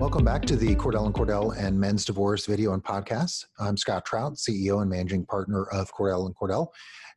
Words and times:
Welcome 0.00 0.24
back 0.24 0.46
to 0.46 0.56
the 0.56 0.74
Cordell 0.76 1.04
and 1.04 1.14
Cordell 1.14 1.54
and 1.58 1.78
Men's 1.78 2.06
Divorce 2.06 2.46
video 2.46 2.72
and 2.72 2.82
podcast. 2.82 3.44
I'm 3.58 3.76
Scott 3.76 4.06
Trout, 4.06 4.36
CEO 4.36 4.80
and 4.80 4.88
managing 4.88 5.26
partner 5.26 5.64
of 5.64 5.92
Cordell 5.92 6.24
and 6.24 6.34
Cordell. 6.34 6.68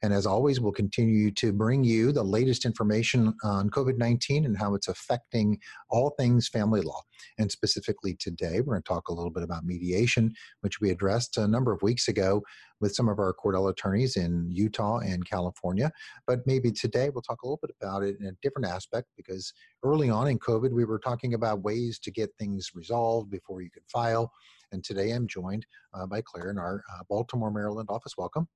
And 0.01 0.13
as 0.13 0.25
always, 0.25 0.59
we'll 0.59 0.73
continue 0.73 1.31
to 1.31 1.53
bring 1.53 1.85
you 1.85 2.11
the 2.11 2.21
latest 2.21 2.65
information 2.65 3.33
on 3.41 3.69
COVID 3.69 3.97
19 3.97 4.43
and 4.43 4.57
how 4.57 4.75
it's 4.75 4.89
affecting 4.89 5.57
all 5.89 6.09
things 6.19 6.49
family 6.49 6.81
law. 6.81 6.99
And 7.39 7.49
specifically 7.49 8.17
today, 8.19 8.59
we're 8.59 8.73
going 8.73 8.83
to 8.83 8.87
talk 8.89 9.07
a 9.07 9.13
little 9.13 9.31
bit 9.31 9.43
about 9.43 9.63
mediation, 9.63 10.33
which 10.59 10.81
we 10.81 10.89
addressed 10.89 11.37
a 11.37 11.47
number 11.47 11.71
of 11.71 11.81
weeks 11.83 12.09
ago 12.09 12.43
with 12.83 12.93
some 12.93 13.07
of 13.07 13.17
our 13.17 13.33
Cordell 13.33 13.71
attorneys 13.71 14.17
in 14.17 14.51
Utah 14.51 14.97
and 14.97 15.25
California. 15.25 15.89
But 16.27 16.45
maybe 16.45 16.69
today 16.69 17.09
we'll 17.09 17.21
talk 17.21 17.41
a 17.41 17.47
little 17.47 17.59
bit 17.61 17.73
about 17.81 18.03
it 18.03 18.17
in 18.19 18.25
a 18.25 18.33
different 18.41 18.67
aspect 18.67 19.07
because 19.15 19.53
early 19.83 20.09
on 20.09 20.27
in 20.27 20.37
COVID, 20.37 20.69
we 20.69 20.83
were 20.83 20.99
talking 20.99 21.33
about 21.33 21.63
ways 21.63 21.97
to 21.99 22.11
get 22.11 22.29
things 22.37 22.71
resolved 22.75 23.31
before 23.31 23.61
you 23.61 23.71
could 23.71 23.85
file. 23.87 24.29
And 24.73 24.83
today 24.83 25.11
I'm 25.11 25.27
joined 25.27 25.65
uh, 25.93 26.05
by 26.05 26.21
Claire 26.21 26.51
in 26.51 26.57
our 26.57 26.83
uh, 26.93 27.03
Baltimore, 27.09 27.51
Maryland 27.51 27.87
office. 27.89 28.15
Welcome. 28.17 28.49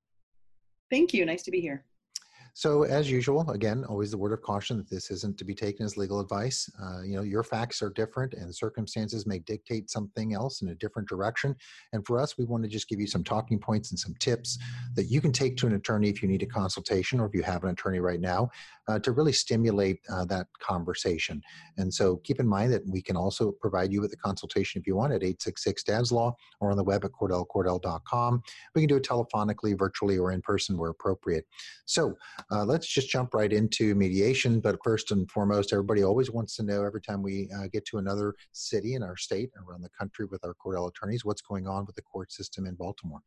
Thank 0.91 1.13
you. 1.13 1.25
Nice 1.25 1.43
to 1.43 1.51
be 1.51 1.61
here. 1.61 1.85
So, 2.57 2.85
as 2.85 3.11
usual, 3.11 3.47
again, 3.51 3.85
always 3.87 4.09
the 4.09 4.17
word 4.17 4.33
of 4.33 4.41
caution 4.41 4.77
that 4.77 4.89
this 4.89 5.11
isn't 5.11 5.37
to 5.37 5.45
be 5.45 5.53
taken 5.53 5.85
as 5.85 5.95
legal 5.95 6.19
advice. 6.19 6.67
Uh, 6.81 7.03
you 7.03 7.15
know, 7.15 7.21
your 7.21 7.43
facts 7.43 7.83
are 7.83 7.91
different, 7.91 8.33
and 8.33 8.53
circumstances 8.53 9.27
may 9.27 9.37
dictate 9.37 9.91
something 9.91 10.33
else 10.33 10.63
in 10.63 10.69
a 10.69 10.73
different 10.73 11.07
direction. 11.07 11.55
And 11.93 12.03
for 12.03 12.17
us, 12.19 12.35
we 12.35 12.45
want 12.45 12.63
to 12.63 12.67
just 12.67 12.89
give 12.89 12.99
you 12.99 13.05
some 13.05 13.23
talking 13.23 13.59
points 13.59 13.91
and 13.91 13.99
some 13.99 14.15
tips 14.15 14.57
that 14.95 15.03
you 15.03 15.21
can 15.21 15.31
take 15.31 15.55
to 15.57 15.67
an 15.67 15.75
attorney 15.75 16.09
if 16.09 16.23
you 16.23 16.27
need 16.27 16.41
a 16.41 16.47
consultation 16.47 17.19
or 17.19 17.27
if 17.27 17.35
you 17.35 17.43
have 17.43 17.63
an 17.63 17.69
attorney 17.69 17.99
right 17.99 18.19
now 18.19 18.49
uh, 18.87 18.97
to 18.97 19.11
really 19.11 19.33
stimulate 19.33 19.99
uh, 20.11 20.25
that 20.25 20.47
conversation. 20.59 21.43
And 21.77 21.93
so, 21.93 22.15
keep 22.23 22.39
in 22.39 22.47
mind 22.47 22.73
that 22.73 22.87
we 22.87 23.03
can 23.03 23.15
also 23.15 23.51
provide 23.51 23.93
you 23.93 24.01
with 24.01 24.13
a 24.13 24.17
consultation 24.17 24.81
if 24.81 24.87
you 24.87 24.95
want 24.95 25.13
at 25.13 25.21
866 25.21 25.83
Dad's 25.83 26.11
Law 26.11 26.35
or 26.59 26.71
on 26.71 26.77
the 26.77 26.83
web 26.83 27.05
at 27.05 27.11
CordellCordell.com. 27.11 28.41
We 28.73 28.81
can 28.81 28.89
do 28.89 28.95
it 28.95 29.03
telephonically, 29.03 29.77
virtually, 29.77 30.17
or 30.17 30.31
in 30.31 30.41
person 30.41 30.75
where 30.75 30.89
appropriate. 30.89 31.45
So, 31.85 32.15
uh, 32.51 32.63
let's 32.63 32.87
just 32.87 33.09
jump 33.09 33.33
right 33.33 33.51
into 33.51 33.93
mediation. 33.95 34.59
But 34.59 34.77
first 34.83 35.11
and 35.11 35.29
foremost, 35.29 35.73
everybody 35.73 36.03
always 36.03 36.31
wants 36.31 36.55
to 36.57 36.63
know 36.63 36.83
every 36.83 37.01
time 37.01 37.21
we 37.21 37.49
uh, 37.57 37.67
get 37.71 37.85
to 37.85 37.97
another 37.97 38.35
city 38.53 38.95
in 38.95 39.03
our 39.03 39.17
state, 39.17 39.51
around 39.67 39.81
the 39.81 39.89
country 39.89 40.25
with 40.25 40.43
our 40.45 40.53
Cordell 40.53 40.89
attorneys, 40.89 41.25
what's 41.25 41.41
going 41.41 41.67
on 41.67 41.85
with 41.85 41.95
the 41.95 42.01
court 42.01 42.31
system 42.31 42.65
in 42.65 42.75
Baltimore. 42.75 43.21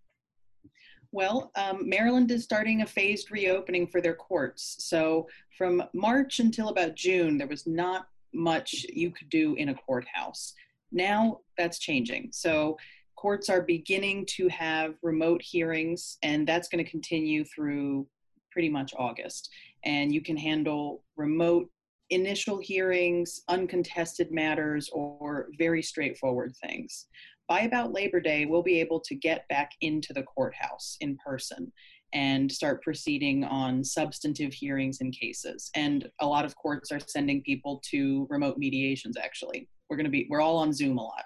Well, 1.12 1.50
um, 1.56 1.88
Maryland 1.88 2.30
is 2.30 2.44
starting 2.44 2.82
a 2.82 2.86
phased 2.86 3.30
reopening 3.32 3.86
for 3.88 4.00
their 4.00 4.14
courts. 4.14 4.76
So 4.78 5.28
from 5.58 5.82
March 5.92 6.38
until 6.38 6.68
about 6.68 6.94
June, 6.94 7.36
there 7.36 7.48
was 7.48 7.66
not 7.66 8.06
much 8.32 8.86
you 8.92 9.10
could 9.10 9.28
do 9.28 9.54
in 9.56 9.70
a 9.70 9.74
courthouse. 9.74 10.54
Now 10.92 11.40
that's 11.58 11.78
changing. 11.78 12.30
So 12.32 12.78
courts 13.16 13.48
are 13.48 13.60
beginning 13.60 14.24
to 14.26 14.48
have 14.48 14.94
remote 15.02 15.42
hearings, 15.42 16.16
and 16.22 16.46
that's 16.46 16.68
going 16.68 16.82
to 16.82 16.90
continue 16.90 17.44
through 17.44 18.06
pretty 18.50 18.68
much 18.68 18.94
August. 18.98 19.50
And 19.84 20.12
you 20.12 20.22
can 20.22 20.36
handle 20.36 21.04
remote 21.16 21.70
initial 22.10 22.58
hearings, 22.58 23.42
uncontested 23.48 24.32
matters, 24.32 24.90
or 24.92 25.48
very 25.58 25.82
straightforward 25.82 26.54
things. 26.62 27.06
By 27.48 27.60
about 27.60 27.92
Labor 27.92 28.20
Day, 28.20 28.46
we'll 28.46 28.62
be 28.62 28.80
able 28.80 29.00
to 29.00 29.14
get 29.14 29.48
back 29.48 29.70
into 29.80 30.12
the 30.12 30.22
courthouse 30.22 30.96
in 31.00 31.16
person 31.24 31.72
and 32.12 32.50
start 32.50 32.82
proceeding 32.82 33.44
on 33.44 33.84
substantive 33.84 34.52
hearings 34.52 35.00
and 35.00 35.12
cases. 35.12 35.70
And 35.74 36.08
a 36.20 36.26
lot 36.26 36.44
of 36.44 36.56
courts 36.56 36.90
are 36.90 37.00
sending 37.00 37.42
people 37.42 37.80
to 37.90 38.26
remote 38.30 38.58
mediations, 38.58 39.16
actually. 39.16 39.68
We're 39.88 39.96
going 39.96 40.04
to 40.04 40.10
be, 40.10 40.26
we're 40.28 40.40
all 40.40 40.58
on 40.58 40.72
Zoom 40.72 40.98
a 40.98 41.02
lot. 41.02 41.24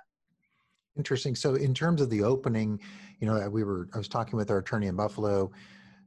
Interesting. 0.97 1.34
So, 1.34 1.55
in 1.55 1.75
terms 1.75 2.00
of 2.00 2.09
the 2.09 2.22
opening, 2.22 2.81
you 3.21 3.27
know, 3.27 3.48
we 3.50 3.65
were, 3.65 3.88
I 3.94 3.98
was 3.98 4.09
talking 4.09 4.37
with 4.37 4.50
our 4.50 4.59
attorney 4.59 4.87
in 4.87 4.97
Buffalo 4.97 5.50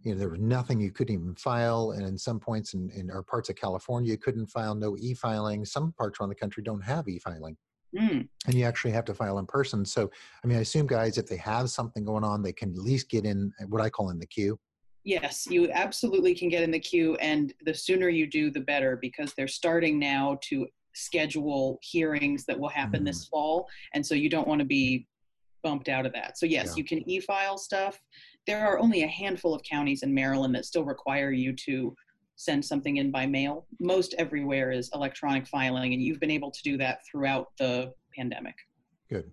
you 0.08 0.14
know 0.14 0.20
there 0.20 0.30
was 0.30 0.40
nothing 0.40 0.80
you 0.80 0.92
couldn't 0.92 1.14
even 1.14 1.36
file 1.36 1.92
and 1.92 2.06
in 2.06 2.18
some 2.18 2.40
points 2.40 2.74
in, 2.74 2.90
in 2.92 3.12
our 3.12 3.22
parts 3.22 3.50
of 3.50 3.56
california 3.56 4.12
you 4.12 4.18
couldn't 4.18 4.48
file 4.48 4.74
no 4.74 4.96
e-filing 5.00 5.66
some 5.66 5.92
parts 5.92 6.20
around 6.20 6.30
the 6.30 6.36
country 6.36 6.64
don't 6.64 6.82
have 6.82 7.08
e-filing 7.10 7.58
mm. 7.96 8.26
and 8.46 8.54
you 8.54 8.64
actually 8.64 8.92
have 8.92 9.04
to 9.04 9.14
file 9.14 9.38
in 9.40 9.46
person 9.46 9.84
so 9.84 10.10
i 10.44 10.48
mean 10.48 10.58
i 10.58 10.62
assume 10.62 10.88
guys 10.88 11.18
if 11.18 11.28
they 11.28 11.38
have 11.38 11.70
something 11.70 12.06
going 12.06 12.24
on 12.24 12.42
they 12.42 12.54
can 12.54 12.72
at 12.72 12.78
least 12.78 13.10
get 13.10 13.26
in 13.26 13.52
what 13.68 13.82
i 13.82 13.90
call 13.90 14.10
in 14.10 14.18
the 14.18 14.26
queue 14.26 14.58
yes 15.04 15.46
you 15.50 15.70
absolutely 15.72 16.34
can 16.34 16.48
get 16.48 16.64
in 16.64 16.72
the 16.72 16.80
queue 16.80 17.16
and 17.16 17.54
the 17.66 17.74
sooner 17.74 18.08
you 18.08 18.26
do 18.26 18.50
the 18.50 18.62
better 18.62 18.98
because 19.02 19.34
they're 19.34 19.48
starting 19.48 20.00
now 20.00 20.40
to 20.42 20.66
schedule 20.94 21.78
hearings 21.84 22.46
that 22.46 22.58
will 22.58 22.70
happen 22.70 23.02
mm. 23.02 23.06
this 23.06 23.26
fall 23.26 23.68
and 23.94 24.06
so 24.06 24.16
you 24.16 24.30
don't 24.30 24.48
want 24.48 24.60
to 24.60 24.66
be 24.66 25.06
bumped 25.64 25.90
out 25.90 26.06
of 26.06 26.14
that 26.14 26.38
so 26.38 26.46
yes 26.46 26.70
yeah. 26.70 26.74
you 26.78 26.84
can 26.86 27.08
e-file 27.10 27.58
stuff 27.58 28.00
there 28.48 28.66
are 28.66 28.80
only 28.80 29.04
a 29.04 29.08
handful 29.08 29.54
of 29.54 29.62
counties 29.64 30.02
in 30.04 30.14
Maryland 30.14 30.56
that 30.56 30.66
still 30.66 30.86
require 30.86 31.32
you 31.32 31.54
to 31.54 31.94
send 32.38 32.64
something 32.64 32.98
in 32.98 33.12
by 33.12 33.26
mail. 33.26 33.68
Most 33.80 34.16
everywhere 34.18 34.72
is 34.72 34.90
electronic 34.94 35.46
filing, 35.48 35.94
and 35.94 36.02
you've 36.02 36.20
been 36.20 36.32
able 36.32 36.52
to 36.52 36.64
do 36.64 36.78
that 36.78 37.00
throughout 37.06 37.48
the 37.60 37.94
pandemic. 38.16 38.56
Good. 39.10 39.30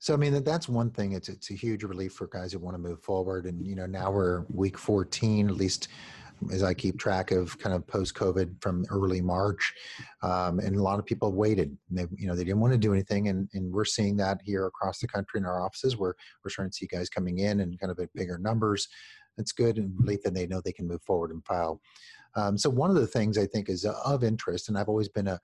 So 0.00 0.14
I 0.14 0.16
mean 0.16 0.44
that's 0.44 0.68
one 0.68 0.90
thing. 0.90 1.12
It's 1.12 1.28
it's 1.28 1.50
a 1.50 1.54
huge 1.54 1.82
relief 1.82 2.12
for 2.12 2.28
guys 2.28 2.52
who 2.52 2.60
want 2.60 2.74
to 2.74 2.78
move 2.78 3.02
forward, 3.02 3.46
and 3.46 3.66
you 3.66 3.74
know 3.74 3.86
now 3.86 4.10
we're 4.10 4.44
week 4.52 4.78
14, 4.78 5.48
at 5.48 5.56
least 5.56 5.88
as 6.52 6.62
I 6.62 6.74
keep 6.74 6.98
track 6.98 7.30
of 7.30 7.58
kind 7.58 7.74
of 7.74 7.86
post 7.86 8.14
COVID 8.14 8.62
from 8.62 8.84
early 8.90 9.20
March, 9.20 9.72
um, 10.22 10.58
and 10.60 10.76
a 10.76 10.82
lot 10.82 10.98
of 10.98 11.06
people 11.06 11.32
waited. 11.32 11.76
They, 11.90 12.06
you 12.16 12.26
know, 12.26 12.34
they 12.34 12.44
didn't 12.44 12.60
want 12.60 12.72
to 12.72 12.78
do 12.78 12.92
anything, 12.92 13.28
and, 13.28 13.48
and 13.54 13.72
we're 13.72 13.84
seeing 13.84 14.16
that 14.16 14.40
here 14.44 14.66
across 14.66 14.98
the 14.98 15.08
country 15.08 15.38
in 15.38 15.46
our 15.46 15.64
offices. 15.64 15.96
Where 15.96 16.14
we're 16.44 16.50
starting 16.50 16.70
to 16.70 16.76
see 16.76 16.86
guys 16.86 17.08
coming 17.08 17.38
in 17.38 17.60
and 17.60 17.78
kind 17.78 17.90
of 17.90 17.98
at 17.98 18.12
bigger 18.14 18.38
numbers. 18.38 18.88
It's 19.36 19.52
good 19.52 19.78
and 19.78 19.92
relief 19.98 20.22
that 20.24 20.34
they 20.34 20.46
know 20.46 20.60
they 20.60 20.72
can 20.72 20.88
move 20.88 21.02
forward 21.02 21.30
and 21.30 21.44
file. 21.44 21.80
Um, 22.34 22.58
so 22.58 22.68
one 22.70 22.90
of 22.90 22.96
the 22.96 23.06
things 23.06 23.38
I 23.38 23.46
think 23.46 23.68
is 23.68 23.84
of 23.84 24.24
interest, 24.24 24.68
and 24.68 24.76
I've 24.76 24.88
always 24.88 25.08
been 25.08 25.28
a 25.28 25.40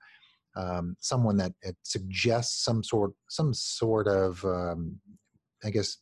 um, 0.55 0.95
someone 0.99 1.35
that 1.37 1.53
suggests 1.83 2.63
some 2.63 2.83
sort 2.83 3.11
some 3.27 3.53
sort 3.53 4.07
of 4.07 4.43
um, 4.45 4.99
I 5.63 5.69
guess 5.69 5.97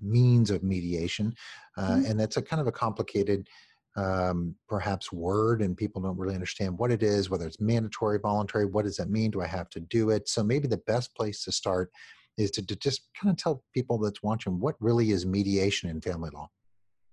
means 0.00 0.50
of 0.50 0.62
mediation, 0.62 1.34
uh, 1.76 1.90
mm-hmm. 1.90 2.10
and 2.10 2.20
that's 2.20 2.36
a 2.36 2.42
kind 2.42 2.60
of 2.60 2.66
a 2.66 2.72
complicated 2.72 3.48
um, 3.96 4.54
perhaps 4.68 5.12
word 5.12 5.62
and 5.62 5.76
people 5.76 6.02
don't 6.02 6.18
really 6.18 6.34
understand 6.34 6.76
what 6.78 6.90
it 6.90 7.02
is, 7.02 7.30
whether 7.30 7.46
it's 7.46 7.60
mandatory, 7.60 8.18
voluntary, 8.18 8.66
what 8.66 8.84
does 8.84 8.96
that 8.96 9.10
mean? 9.10 9.30
Do 9.30 9.40
I 9.40 9.46
have 9.46 9.70
to 9.70 9.80
do 9.80 10.10
it? 10.10 10.28
So 10.28 10.42
maybe 10.42 10.66
the 10.66 10.78
best 10.78 11.14
place 11.14 11.44
to 11.44 11.52
start 11.52 11.90
is 12.36 12.50
to, 12.52 12.66
to 12.66 12.76
just 12.76 13.08
kind 13.20 13.30
of 13.30 13.36
tell 13.36 13.62
people 13.72 13.98
that's 13.98 14.22
watching 14.22 14.58
what 14.58 14.74
really 14.80 15.10
is 15.12 15.24
mediation 15.24 15.88
in 15.88 16.00
family 16.00 16.30
law. 16.32 16.50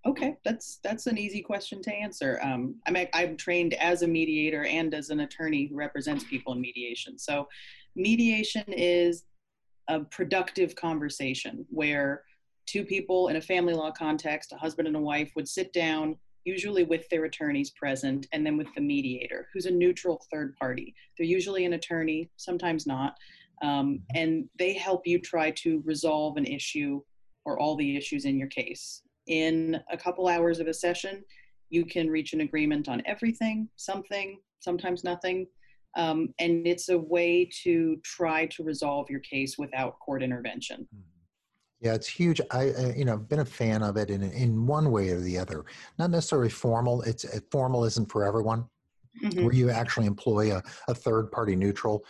Okay, 0.03 0.35
that's 0.43 0.79
that's 0.83 1.05
an 1.05 1.19
easy 1.19 1.41
question 1.41 1.79
to 1.83 1.93
answer. 1.93 2.39
Um, 2.41 2.75
I'm 2.87 2.97
I'm 3.13 3.37
trained 3.37 3.75
as 3.75 4.01
a 4.01 4.07
mediator 4.07 4.65
and 4.65 4.95
as 4.95 5.11
an 5.11 5.19
attorney 5.19 5.67
who 5.67 5.75
represents 5.75 6.23
people 6.23 6.53
in 6.53 6.61
mediation. 6.61 7.19
So, 7.19 7.47
mediation 7.95 8.63
is 8.67 9.25
a 9.87 9.99
productive 9.99 10.75
conversation 10.75 11.67
where 11.69 12.23
two 12.65 12.83
people 12.83 13.27
in 13.27 13.35
a 13.35 13.41
family 13.41 13.75
law 13.75 13.91
context, 13.91 14.53
a 14.53 14.57
husband 14.57 14.87
and 14.87 14.97
a 14.97 14.99
wife, 14.99 15.31
would 15.35 15.47
sit 15.47 15.71
down, 15.71 16.17
usually 16.45 16.83
with 16.83 17.07
their 17.09 17.25
attorneys 17.25 17.71
present, 17.71 18.27
and 18.31 18.45
then 18.45 18.57
with 18.57 18.73
the 18.75 18.81
mediator, 18.81 19.47
who's 19.53 19.65
a 19.65 19.71
neutral 19.71 20.25
third 20.31 20.55
party. 20.57 20.93
They're 21.17 21.27
usually 21.27 21.65
an 21.65 21.73
attorney, 21.73 22.29
sometimes 22.37 22.87
not, 22.87 23.15
um, 23.61 24.01
and 24.15 24.49
they 24.57 24.73
help 24.73 25.05
you 25.05 25.19
try 25.19 25.51
to 25.51 25.81
resolve 25.85 26.37
an 26.37 26.45
issue 26.45 27.01
or 27.45 27.59
all 27.59 27.75
the 27.75 27.97
issues 27.97 28.25
in 28.25 28.37
your 28.37 28.47
case. 28.47 29.03
In 29.27 29.79
a 29.91 29.97
couple 29.97 30.27
hours 30.27 30.59
of 30.59 30.67
a 30.67 30.73
session, 30.73 31.23
you 31.69 31.85
can 31.85 32.09
reach 32.09 32.33
an 32.33 32.41
agreement 32.41 32.89
on 32.89 33.01
everything, 33.05 33.69
something, 33.75 34.39
sometimes 34.59 35.03
nothing. 35.03 35.47
Um, 35.97 36.33
and 36.39 36.65
it's 36.65 36.89
a 36.89 36.97
way 36.97 37.49
to 37.63 37.97
try 38.03 38.45
to 38.47 38.63
resolve 38.63 39.09
your 39.09 39.19
case 39.19 39.57
without 39.57 39.99
court 39.99 40.23
intervention. 40.23 40.87
Mm-hmm. 40.93 41.10
Yeah, 41.81 41.95
it's 41.95 42.07
huge. 42.07 42.39
I, 42.51 42.69
uh, 42.69 42.93
you 42.95 43.05
know, 43.05 43.13
I've 43.13 43.27
been 43.27 43.39
a 43.39 43.45
fan 43.45 43.81
of 43.81 43.97
it 43.97 44.11
in 44.11 44.21
in 44.21 44.67
one 44.67 44.91
way 44.91 45.09
or 45.09 45.19
the 45.19 45.37
other. 45.37 45.65
Not 45.97 46.11
necessarily 46.11 46.49
formal. 46.49 47.01
It's 47.01 47.25
uh, 47.25 47.39
formal 47.49 47.85
isn't 47.85 48.11
for 48.11 48.23
everyone. 48.23 48.65
Mm-hmm. 49.21 49.43
Where 49.43 49.53
you 49.53 49.69
actually 49.69 50.05
employ 50.05 50.55
a, 50.55 50.63
a 50.87 50.95
third 50.95 51.31
party 51.31 51.55
neutral. 51.55 52.05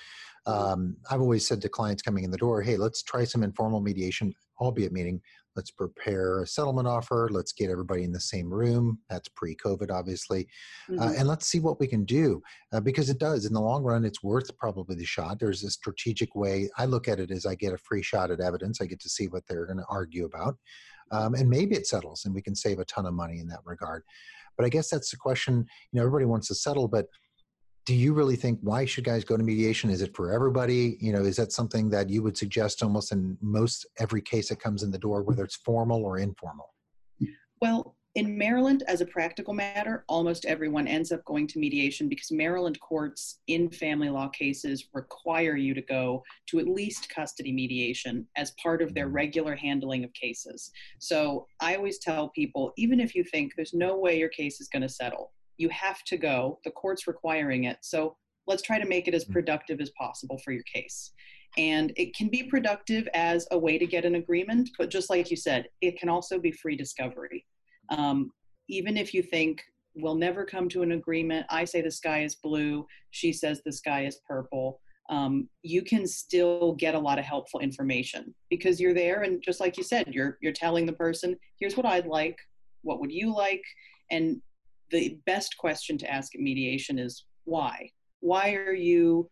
Um, 0.46 0.98
I've 1.10 1.22
always 1.22 1.48
said 1.48 1.60
to 1.62 1.70
clients 1.70 2.04
coming 2.04 2.26
in 2.26 2.32
the 2.32 2.38
door, 2.38 2.62
"Hey, 2.62 2.78
let's 2.78 3.02
try 3.02 3.24
some 3.24 3.44
informal 3.44 3.82
mediation, 3.82 4.36
albeit 4.60 4.92
meeting 4.92 5.22
Let's 5.56 5.72
prepare 5.72 6.42
a 6.42 6.48
settlement 6.48 6.88
offer. 6.88 7.30
Let's 7.32 7.52
get 7.52 7.70
everybody 7.70 8.04
in 8.04 8.12
the 8.12 8.20
same 8.20 8.52
room. 8.52 9.00
That's 9.10 9.28
pre 9.30 9.56
COVID, 9.56 9.92
obviously. 9.92 10.48
Uh, 10.90 10.94
mm-hmm. 10.94 11.02
Uh, 11.02 11.14
and 11.18 11.28
let's 11.28 11.46
see 11.46 11.60
what 11.60 11.80
we 11.80 11.88
can 11.88 12.06
do 12.06 12.42
uh, 12.72 12.80
because 12.80 13.10
it 13.10 13.20
does. 13.20 13.46
In 13.46 13.54
the 13.54 13.62
long 13.62 13.84
run, 13.84 14.06
it's 14.06 14.24
worth 14.24 14.56
probably 14.58 14.96
the 14.96 15.06
shot. 15.06 15.40
There's 15.40 15.64
a 15.64 15.70
strategic 15.70 16.36
way. 16.36 16.70
I 16.78 16.86
look 16.86 17.08
at 17.08 17.20
it 17.20 17.32
as 17.32 17.46
I 17.46 17.56
get 17.56 17.74
a 17.74 17.78
free 17.78 18.02
shot 18.02 18.32
at 18.32 18.40
evidence. 18.40 18.82
I 18.82 18.86
get 18.86 19.02
to 19.02 19.10
see 19.10 19.28
what 19.28 19.44
they're 19.48 19.66
going 19.66 19.80
to 19.80 19.86
argue 19.90 20.26
about. 20.26 20.58
Um, 21.12 21.34
and 21.34 21.50
maybe 21.50 21.76
it 21.76 21.88
settles 21.88 22.24
and 22.26 22.34
we 22.34 22.42
can 22.42 22.56
save 22.56 22.80
a 22.80 22.86
ton 22.86 23.06
of 23.06 23.14
money 23.14 23.40
in 23.40 23.48
that 23.50 23.60
regard. 23.66 24.04
But 24.58 24.66
I 24.66 24.70
guess 24.70 24.90
that's 24.90 25.12
the 25.12 25.18
question. 25.18 25.66
You 25.92 26.00
know, 26.00 26.02
everybody 26.02 26.26
wants 26.26 26.48
to 26.48 26.56
settle, 26.56 26.88
but 26.88 27.08
do 27.86 27.96
you 27.96 28.14
really 28.14 28.36
think 28.36 28.60
why 28.62 28.86
should 28.86 29.04
guys 29.04 29.24
go 29.24 29.38
to 29.38 29.44
mediation? 29.44 29.90
Is 29.90 30.02
it 30.02 30.16
for 30.16 30.32
everybody? 30.32 30.98
You 31.00 31.14
know, 31.14 31.24
is 31.24 31.36
that 31.38 31.52
something 31.52 31.90
that 31.90 32.10
you 32.10 32.22
would 32.24 32.38
suggest 32.38 32.84
almost 32.84 33.12
in 33.12 33.38
most 33.42 33.86
every 34.00 34.22
case 34.22 34.50
that 34.50 34.60
comes 34.60 34.84
in 34.84 34.92
the 34.92 35.00
door, 35.00 35.24
whether 35.24 35.44
it's 35.44 35.56
formal 35.56 36.04
or 36.04 36.20
informal? 36.20 36.74
Well, 37.62 37.96
in 38.16 38.38
Maryland, 38.38 38.84
as 38.88 39.00
a 39.00 39.06
practical 39.06 39.54
matter, 39.54 40.04
almost 40.10 40.44
everyone 40.46 40.86
ends 40.86 41.14
up 41.14 41.24
going 41.24 41.48
to 41.48 41.60
mediation 41.60 42.10
because 42.10 42.30
Maryland 42.30 42.78
courts 42.82 43.40
in 43.48 43.70
family 43.70 44.10
law 44.10 44.28
cases 44.28 44.90
require 44.94 45.56
you 45.56 45.74
to 45.74 45.82
go 45.82 46.22
to 46.48 46.60
at 46.60 46.68
least 46.68 47.08
custody 47.10 47.54
mediation 47.54 48.28
as 48.36 48.52
part 48.62 48.82
of 48.82 48.94
their 48.94 49.06
mm-hmm. 49.06 49.16
regular 49.16 49.56
handling 49.56 50.04
of 50.04 50.12
cases. 50.14 50.72
So 51.00 51.48
I 51.62 51.76
always 51.76 52.00
tell 52.00 52.30
people 52.30 52.74
even 52.78 53.00
if 53.00 53.16
you 53.16 53.24
think 53.24 53.54
there's 53.56 53.74
no 53.74 53.98
way 53.98 54.20
your 54.20 54.30
case 54.30 54.60
is 54.60 54.68
going 54.68 54.82
to 54.82 54.90
settle, 54.90 55.32
you 55.58 55.70
have 55.70 56.04
to 56.06 56.18
go. 56.18 56.60
The 56.64 56.72
court's 56.72 57.08
requiring 57.08 57.66
it. 57.66 57.78
So 57.82 58.16
let's 58.48 58.62
try 58.62 58.80
to 58.80 58.88
make 58.88 59.08
it 59.08 59.14
as 59.14 59.24
mm-hmm. 59.24 59.34
productive 59.34 59.80
as 59.80 59.92
possible 59.92 60.40
for 60.44 60.52
your 60.52 60.64
case. 60.64 61.12
And 61.58 61.92
it 61.98 62.16
can 62.16 62.30
be 62.30 62.44
productive 62.44 63.08
as 63.14 63.48
a 63.52 63.58
way 63.58 63.78
to 63.78 63.86
get 63.86 64.06
an 64.06 64.16
agreement, 64.16 64.70
but 64.78 64.90
just 64.90 65.10
like 65.10 65.30
you 65.30 65.38
said, 65.38 65.68
it 65.82 66.00
can 66.00 66.08
also 66.08 66.40
be 66.40 66.52
free 66.52 66.76
discovery. 66.78 67.46
Um, 67.90 68.32
even 68.70 68.96
if 68.96 69.14
you 69.14 69.22
think 69.22 69.62
we'll 69.96 70.16
never 70.16 70.46
come 70.46 70.70
to 70.70 70.82
an 70.82 70.94
agreement, 70.94 71.46
I 71.50 71.66
say 71.66 71.82
the 71.82 71.92
sky 71.92 72.24
is 72.24 72.36
blue, 72.36 72.88
she 73.12 73.34
says 73.34 73.62
the 73.66 73.74
sky 73.74 74.06
is 74.06 74.20
purple. 74.26 74.80
Um, 75.10 75.50
you 75.62 75.82
can 75.82 76.08
still 76.08 76.74
get 76.76 76.96
a 76.96 77.00
lot 77.00 77.20
of 77.20 77.26
helpful 77.26 77.60
information 77.60 78.34
because 78.50 78.80
you're 78.80 78.94
there 78.94 79.24
and 79.24 79.44
just 79.44 79.60
like 79.60 79.76
you 79.76 79.84
said 79.84 80.08
you're 80.14 80.38
you're 80.42 80.54
telling 80.54 80.86
the 80.86 80.94
person 80.94 81.36
here's 81.60 81.76
what 81.76 81.86
i'd 81.86 82.06
like 82.06 82.38
what 82.84 83.02
would 83.02 83.12
you 83.12 83.36
like 83.36 83.64
and 84.10 84.42
the 84.92 85.18
best 85.26 85.58
question 85.58 85.98
to 86.00 86.12
ask 86.12 86.36
at 86.36 86.42
mediation 86.42 87.00
is 87.00 87.26
why? 87.46 87.90
Why 88.20 88.54
are 88.54 88.74
you 88.74 89.30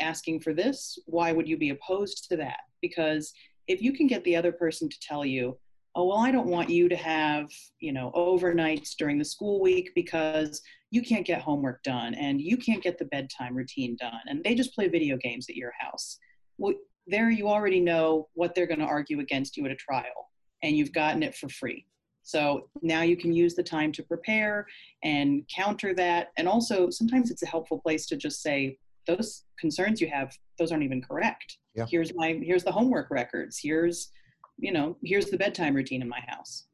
asking 0.00 0.40
for 0.40 0.52
this? 0.52 0.98
Why 1.06 1.32
would 1.32 1.48
you 1.48 1.56
be 1.56 1.70
opposed 1.70 2.28
to 2.28 2.36
that? 2.36 2.58
Because 2.82 3.32
if 3.66 3.82
you 3.82 3.92
can 3.92 4.06
get 4.06 4.22
the 4.24 4.36
other 4.36 4.52
person 4.52 4.88
to 4.88 4.96
tell 5.00 5.24
you 5.24 5.56
oh 5.96 6.04
well 6.04 6.18
i 6.18 6.30
don't 6.30 6.46
want 6.46 6.70
you 6.70 6.88
to 6.88 6.96
have 6.96 7.50
you 7.80 7.92
know 7.92 8.12
overnights 8.14 8.94
during 8.96 9.18
the 9.18 9.24
school 9.24 9.60
week 9.60 9.90
because 9.94 10.62
you 10.90 11.02
can't 11.02 11.26
get 11.26 11.40
homework 11.40 11.82
done 11.82 12.14
and 12.14 12.40
you 12.40 12.56
can't 12.56 12.82
get 12.82 12.98
the 12.98 13.04
bedtime 13.06 13.56
routine 13.56 13.96
done 13.98 14.20
and 14.26 14.44
they 14.44 14.54
just 14.54 14.74
play 14.74 14.86
video 14.86 15.16
games 15.16 15.46
at 15.48 15.56
your 15.56 15.72
house 15.80 16.18
well 16.58 16.74
there 17.06 17.30
you 17.30 17.48
already 17.48 17.80
know 17.80 18.28
what 18.34 18.54
they're 18.54 18.66
going 18.66 18.80
to 18.80 18.86
argue 18.86 19.20
against 19.20 19.56
you 19.56 19.64
at 19.64 19.72
a 19.72 19.76
trial 19.76 20.30
and 20.62 20.76
you've 20.76 20.92
gotten 20.92 21.22
it 21.22 21.34
for 21.34 21.48
free 21.48 21.84
so 22.28 22.68
now 22.82 23.02
you 23.02 23.16
can 23.16 23.32
use 23.32 23.54
the 23.54 23.62
time 23.62 23.92
to 23.92 24.02
prepare 24.02 24.66
and 25.04 25.42
counter 25.54 25.94
that 25.94 26.28
and 26.36 26.48
also 26.48 26.90
sometimes 26.90 27.30
it's 27.30 27.42
a 27.42 27.46
helpful 27.46 27.78
place 27.78 28.06
to 28.06 28.16
just 28.16 28.42
say 28.42 28.76
those 29.06 29.44
concerns 29.58 30.00
you 30.00 30.08
have 30.08 30.32
those 30.58 30.72
aren't 30.72 30.84
even 30.84 31.00
correct 31.00 31.58
yeah. 31.74 31.86
here's 31.88 32.12
my 32.14 32.38
here's 32.42 32.64
the 32.64 32.72
homework 32.72 33.10
records 33.10 33.58
here's 33.62 34.10
you 34.58 34.72
know, 34.72 34.96
here's 35.02 35.26
the 35.26 35.36
bedtime 35.36 35.74
routine 35.74 36.02
in 36.02 36.08
my 36.08 36.20
house. 36.26 36.64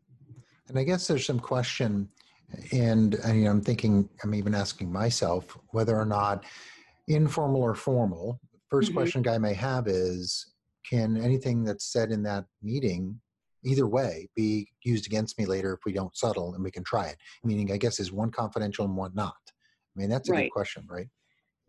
And 0.69 0.79
I 0.79 0.85
guess 0.85 1.07
there's 1.07 1.27
some 1.27 1.41
question, 1.41 2.09
and, 2.73 3.15
and 3.15 3.39
you 3.39 3.45
know, 3.45 3.51
I'm 3.51 3.61
thinking, 3.61 4.09
I'm 4.23 4.35
even 4.35 4.55
asking 4.55 4.93
myself 4.93 5.59
whether 5.71 5.97
or 5.97 6.05
not 6.05 6.45
informal 7.09 7.63
or 7.63 7.75
formal. 7.75 8.41
1st 8.73 8.85
mm-hmm. 8.85 8.95
question 8.95 9.23
guy 9.23 9.39
may 9.39 9.55
have 9.55 9.89
is, 9.89 10.55
can 10.89 11.17
anything 11.17 11.65
that's 11.65 11.93
said 11.93 12.11
in 12.11 12.23
that 12.23 12.45
meeting, 12.63 13.21
either 13.65 13.87
way, 13.87 14.29
be 14.35 14.69
used 14.85 15.07
against 15.07 15.39
me 15.39 15.47
later 15.47 15.73
if 15.75 15.81
we 15.85 15.93
don't 15.93 16.17
settle 16.17 16.55
and 16.55 16.65
we 16.65 16.71
can 16.71 16.85
try 16.85 17.07
it? 17.07 17.17
Meaning, 17.45 17.73
I 17.73 17.77
guess, 17.77 18.01
is 18.01 18.13
one 18.13 18.31
confidential 18.31 18.85
and 18.85 18.97
one 18.97 19.13
not? 19.15 19.37
I 19.49 20.01
mean, 20.01 20.09
that's 20.09 20.29
a 20.29 20.33
right. 20.33 20.45
good 20.45 20.53
question, 20.53 20.87
right? 20.89 21.09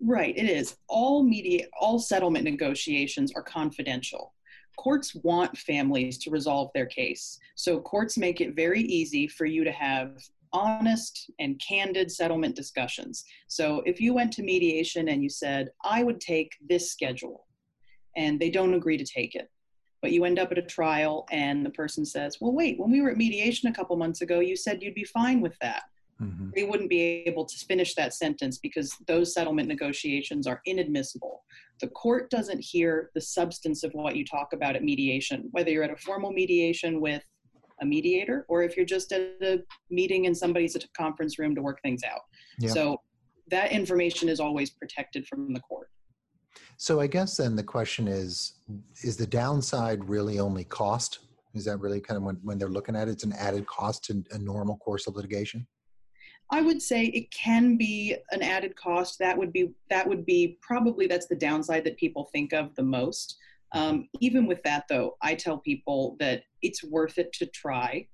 Right, 0.01 0.37
it 0.37 0.49
is. 0.49 0.77
All 0.87 1.23
media, 1.23 1.67
all 1.79 1.99
settlement 1.99 2.45
negotiations 2.45 3.31
are 3.35 3.43
confidential 3.43 4.33
courts 4.77 5.15
want 5.15 5.57
families 5.57 6.17
to 6.19 6.31
resolve 6.31 6.71
their 6.73 6.85
case. 6.85 7.39
So 7.55 7.79
courts 7.79 8.17
make 8.17 8.41
it 8.41 8.55
very 8.55 8.81
easy 8.81 9.27
for 9.27 9.45
you 9.45 9.63
to 9.63 9.71
have 9.71 10.17
honest 10.51 11.31
and 11.39 11.59
candid 11.59 12.11
settlement 12.11 12.55
discussions. 12.55 13.25
So 13.47 13.81
if 13.85 13.99
you 13.99 14.13
went 14.13 14.31
to 14.33 14.43
mediation 14.43 15.09
and 15.09 15.23
you 15.23 15.29
said, 15.29 15.69
I 15.83 16.03
would 16.03 16.21
take 16.21 16.51
this 16.67 16.91
schedule, 16.91 17.47
and 18.15 18.39
they 18.39 18.51
don't 18.51 18.75
agree 18.75 18.97
to 18.97 19.05
take 19.05 19.33
it, 19.33 19.49
but 20.03 20.11
you 20.11 20.25
end 20.25 20.37
up 20.37 20.51
at 20.51 20.57
a 20.57 20.61
trial 20.61 21.25
and 21.31 21.65
the 21.65 21.69
person 21.69 22.05
says, 22.05 22.37
Well, 22.41 22.51
wait, 22.51 22.77
when 22.77 22.91
we 22.91 23.01
were 23.01 23.09
at 23.09 23.17
mediation 23.17 23.69
a 23.69 23.73
couple 23.73 23.95
months 23.95 24.21
ago, 24.21 24.41
you 24.41 24.57
said 24.57 24.83
you'd 24.83 24.93
be 24.93 25.05
fine 25.05 25.39
with 25.39 25.57
that. 25.61 25.83
Mm-hmm. 26.21 26.49
They 26.53 26.65
wouldn't 26.65 26.89
be 26.89 27.23
able 27.25 27.45
to 27.45 27.65
finish 27.65 27.95
that 27.95 28.13
sentence 28.13 28.57
because 28.57 28.95
those 29.07 29.33
settlement 29.33 29.69
negotiations 29.69 30.45
are 30.45 30.61
inadmissible. 30.65 31.43
The 31.79 31.87
court 31.87 32.29
doesn't 32.29 32.59
hear 32.59 33.11
the 33.15 33.21
substance 33.21 33.83
of 33.83 33.93
what 33.93 34.17
you 34.17 34.25
talk 34.25 34.51
about 34.51 34.75
at 34.75 34.83
mediation, 34.83 35.47
whether 35.51 35.71
you're 35.71 35.85
at 35.85 35.89
a 35.89 35.95
formal 35.95 36.31
mediation 36.31 36.99
with 36.99 37.23
a 37.81 37.85
mediator 37.85 38.45
or 38.49 38.61
if 38.61 38.75
you're 38.75 38.85
just 38.85 39.13
at 39.13 39.35
a 39.41 39.63
meeting 39.89 40.27
and 40.27 40.35
somebody's 40.35 40.75
at 40.75 40.83
a 40.83 40.89
conference 40.97 41.39
room 41.39 41.55
to 41.55 41.61
work 41.61 41.81
things 41.81 42.03
out. 42.03 42.21
Yeah. 42.59 42.71
So 42.71 43.01
that 43.47 43.71
information 43.71 44.27
is 44.27 44.41
always 44.41 44.69
protected 44.69 45.25
from 45.27 45.53
the 45.53 45.61
court. 45.61 45.89
So 46.77 46.99
I 46.99 47.07
guess 47.07 47.37
then 47.37 47.55
the 47.55 47.63
question 47.63 48.07
is 48.07 48.59
is 49.03 49.17
the 49.17 49.27
downside 49.27 50.07
really 50.07 50.39
only 50.39 50.63
cost? 50.63 51.19
Is 51.53 51.65
that 51.65 51.77
really 51.77 52.01
kind 52.01 52.17
of 52.17 52.23
when, 52.23 52.39
when 52.43 52.57
they're 52.57 52.69
looking 52.69 52.95
at 52.95 53.07
it, 53.07 53.11
it's 53.11 53.23
an 53.23 53.33
added 53.33 53.67
cost 53.67 54.03
to 54.05 54.23
a 54.31 54.37
normal 54.37 54.77
course 54.77 55.07
of 55.07 55.15
litigation? 55.15 55.67
I 56.51 56.61
would 56.61 56.81
say 56.81 57.05
it 57.05 57.31
can 57.31 57.77
be 57.77 58.15
an 58.31 58.41
added 58.41 58.75
cost. 58.75 59.17
That 59.19 59.37
would 59.37 59.53
be 59.53 59.71
that 59.89 60.07
would 60.07 60.25
be 60.25 60.57
probably 60.61 61.07
that's 61.07 61.27
the 61.27 61.35
downside 61.35 61.83
that 61.85 61.97
people 61.97 62.29
think 62.31 62.53
of 62.53 62.75
the 62.75 62.83
most. 62.83 63.37
Um, 63.71 64.07
even 64.19 64.45
with 64.45 64.61
that, 64.63 64.83
though, 64.87 65.17
I 65.21 65.33
tell 65.33 65.57
people 65.57 66.15
that 66.19 66.43
it's 66.61 66.83
worth 66.83 67.17
it 67.17 67.33
to 67.33 67.47
try 67.47 68.07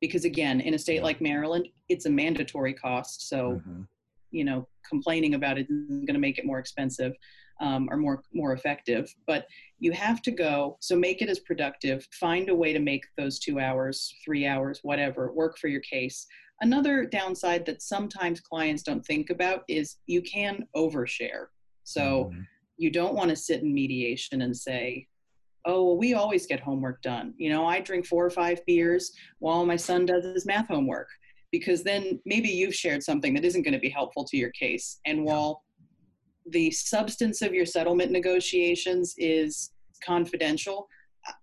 because 0.00 0.26
again, 0.26 0.60
in 0.60 0.74
a 0.74 0.78
state 0.78 1.02
like 1.02 1.20
Maryland, 1.22 1.68
it's 1.88 2.04
a 2.04 2.10
mandatory 2.10 2.74
cost. 2.74 3.28
So, 3.28 3.52
mm-hmm. 3.52 3.82
you 4.30 4.44
know, 4.44 4.68
complaining 4.86 5.34
about 5.34 5.56
it 5.58 5.66
isn't 5.70 6.06
going 6.06 6.14
to 6.14 6.20
make 6.20 6.38
it 6.38 6.44
more 6.44 6.58
expensive 6.58 7.14
um, 7.60 7.88
or 7.90 7.96
more 7.96 8.22
more 8.32 8.52
effective. 8.52 9.12
But 9.26 9.46
you 9.78 9.92
have 9.92 10.22
to 10.22 10.30
go. 10.30 10.76
So 10.80 10.96
make 10.96 11.22
it 11.22 11.28
as 11.28 11.40
productive. 11.40 12.06
Find 12.12 12.48
a 12.48 12.54
way 12.54 12.72
to 12.72 12.78
make 12.78 13.04
those 13.16 13.38
two 13.38 13.58
hours, 13.60 14.14
three 14.24 14.46
hours, 14.46 14.80
whatever, 14.82 15.32
work 15.32 15.58
for 15.58 15.68
your 15.68 15.82
case. 15.82 16.26
Another 16.62 17.04
downside 17.04 17.66
that 17.66 17.82
sometimes 17.82 18.40
clients 18.40 18.82
don't 18.82 19.04
think 19.04 19.30
about 19.30 19.62
is 19.68 19.96
you 20.06 20.22
can 20.22 20.66
overshare. 20.74 21.46
So 21.84 22.30
mm-hmm. 22.32 22.40
you 22.78 22.90
don't 22.90 23.14
want 23.14 23.30
to 23.30 23.36
sit 23.36 23.62
in 23.62 23.74
mediation 23.74 24.42
and 24.42 24.56
say, 24.56 25.06
oh, 25.66 25.84
well, 25.84 25.98
we 25.98 26.14
always 26.14 26.46
get 26.46 26.60
homework 26.60 27.02
done. 27.02 27.34
You 27.36 27.50
know, 27.50 27.66
I 27.66 27.80
drink 27.80 28.06
four 28.06 28.24
or 28.24 28.30
five 28.30 28.64
beers 28.66 29.12
while 29.40 29.66
my 29.66 29.76
son 29.76 30.06
does 30.06 30.24
his 30.24 30.46
math 30.46 30.68
homework 30.68 31.08
because 31.52 31.82
then 31.82 32.20
maybe 32.24 32.48
you've 32.48 32.74
shared 32.74 33.02
something 33.02 33.34
that 33.34 33.44
isn't 33.44 33.62
going 33.62 33.74
to 33.74 33.80
be 33.80 33.88
helpful 33.88 34.24
to 34.24 34.36
your 34.36 34.50
case. 34.50 35.00
And 35.04 35.24
while 35.24 35.62
the 36.50 36.70
substance 36.70 37.42
of 37.42 37.54
your 37.54 37.66
settlement 37.66 38.10
negotiations 38.10 39.14
is 39.18 39.72
confidential, 40.04 40.88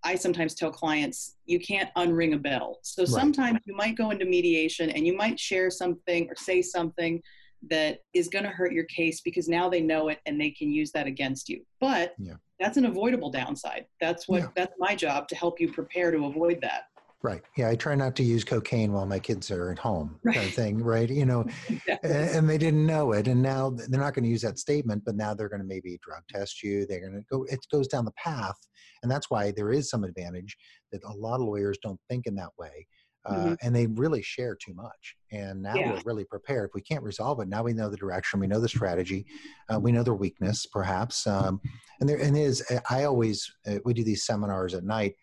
I 0.04 0.16
sometimes 0.16 0.56
tell 0.56 0.72
clients 0.72 1.36
you 1.46 1.60
can't 1.60 1.90
unring 1.98 2.36
a 2.36 2.38
bell. 2.38 2.80
So 2.84 3.04
sometimes 3.06 3.60
you 3.66 3.76
might 3.76 3.98
go 3.98 4.12
into 4.12 4.26
mediation 4.26 4.90
and 4.90 5.06
you 5.06 5.16
might 5.16 5.40
share 5.40 5.70
something 5.70 6.28
or 6.30 6.36
say 6.36 6.62
something 6.62 7.22
that 7.70 8.00
is 8.14 8.28
going 8.28 8.44
to 8.44 8.52
hurt 8.52 8.74
your 8.74 8.86
case 8.86 9.22
because 9.22 9.48
now 9.48 9.70
they 9.70 9.82
know 9.82 10.10
it 10.10 10.20
and 10.26 10.40
they 10.40 10.52
can 10.52 10.72
use 10.72 10.92
that 10.92 11.08
against 11.08 11.50
you. 11.50 11.62
But 11.80 12.14
yeah. 12.18 12.36
that's 12.60 12.78
an 12.78 12.86
avoidable 12.86 13.30
downside. 13.30 13.86
That's 14.02 14.28
what 14.28 14.42
yeah. 14.42 14.48
that's 14.56 14.74
my 14.80 14.96
job 14.96 15.28
to 15.30 15.36
help 15.36 15.60
you 15.60 15.72
prepare 15.72 16.12
to 16.12 16.26
avoid 16.26 16.60
that. 16.62 16.84
Right. 17.24 17.42
Yeah, 17.56 17.70
I 17.70 17.76
try 17.78 17.96
not 17.96 18.18
to 18.18 18.24
use 18.24 18.44
cocaine 18.44 18.92
while 18.92 19.06
my 19.06 19.18
kids 19.18 19.50
are 19.50 19.72
at 19.72 19.80
home, 19.80 20.20
right. 20.26 20.36
kind 20.36 20.46
of 20.46 20.54
thing. 20.54 20.84
Right. 20.84 21.10
You 21.10 21.26
know, 21.26 21.46
and 22.04 22.50
they 22.50 22.58
didn't 22.58 22.86
know 22.86 23.14
it, 23.14 23.30
and 23.30 23.42
now 23.42 23.70
they're 23.70 24.02
not 24.02 24.14
going 24.14 24.26
to 24.26 24.30
use 24.30 24.42
that 24.42 24.60
statement, 24.60 25.04
but 25.06 25.16
now 25.16 25.34
they're 25.34 25.48
going 25.48 25.62
to 25.62 25.68
maybe 25.68 25.98
drug 26.04 26.22
test 26.28 26.62
you. 26.62 26.86
They're 26.86 27.00
going 27.00 27.14
to 27.14 27.24
go. 27.32 27.46
It 27.46 27.66
goes 27.72 27.88
down 27.88 28.04
the 28.04 28.12
path, 28.12 28.58
and 29.02 29.12
that's 29.12 29.30
why 29.30 29.52
there 29.52 29.72
is 29.72 29.90
some 29.90 30.04
advantage 30.04 30.58
that 30.92 31.02
a 31.06 31.14
lot 31.14 31.36
of 31.36 31.48
lawyers 31.48 31.78
don't 31.82 32.00
think 32.10 32.28
in 32.28 32.36
that 32.36 32.52
way. 32.60 32.88
Uh, 33.26 33.36
mm-hmm. 33.36 33.54
and 33.62 33.74
they 33.74 33.88
really 33.88 34.22
share 34.22 34.54
too 34.54 34.74
much. 34.74 35.16
And 35.32 35.62
now 35.62 35.76
yeah. 35.76 35.94
we're 35.94 36.02
really 36.04 36.26
prepared. 36.26 36.68
If 36.68 36.76
we 36.76 36.82
can't 36.82 37.04
resolve 37.04 37.40
it, 37.40 37.48
now 37.48 37.64
we 37.64 37.72
know 37.72 37.90
the 37.90 37.96
direction, 37.96 38.42
we 38.42 38.48
know 38.48 38.60
the 38.60 38.68
strategy, 38.68 39.26
uh, 39.74 39.80
we 39.80 39.94
know 39.94 40.04
their 40.04 40.14
weakness, 40.14 40.66
perhaps. 40.66 41.26
Um, 41.26 41.62
and 42.02 42.10
there 42.10 42.18
and 42.18 42.38
is. 42.38 42.62
I 42.90 43.06
always 43.06 43.50
uh, 43.66 43.76
we 43.86 43.94
do 43.94 44.04
these 44.04 44.26
seminars 44.26 44.74
at 44.74 44.84
night, 44.84 45.16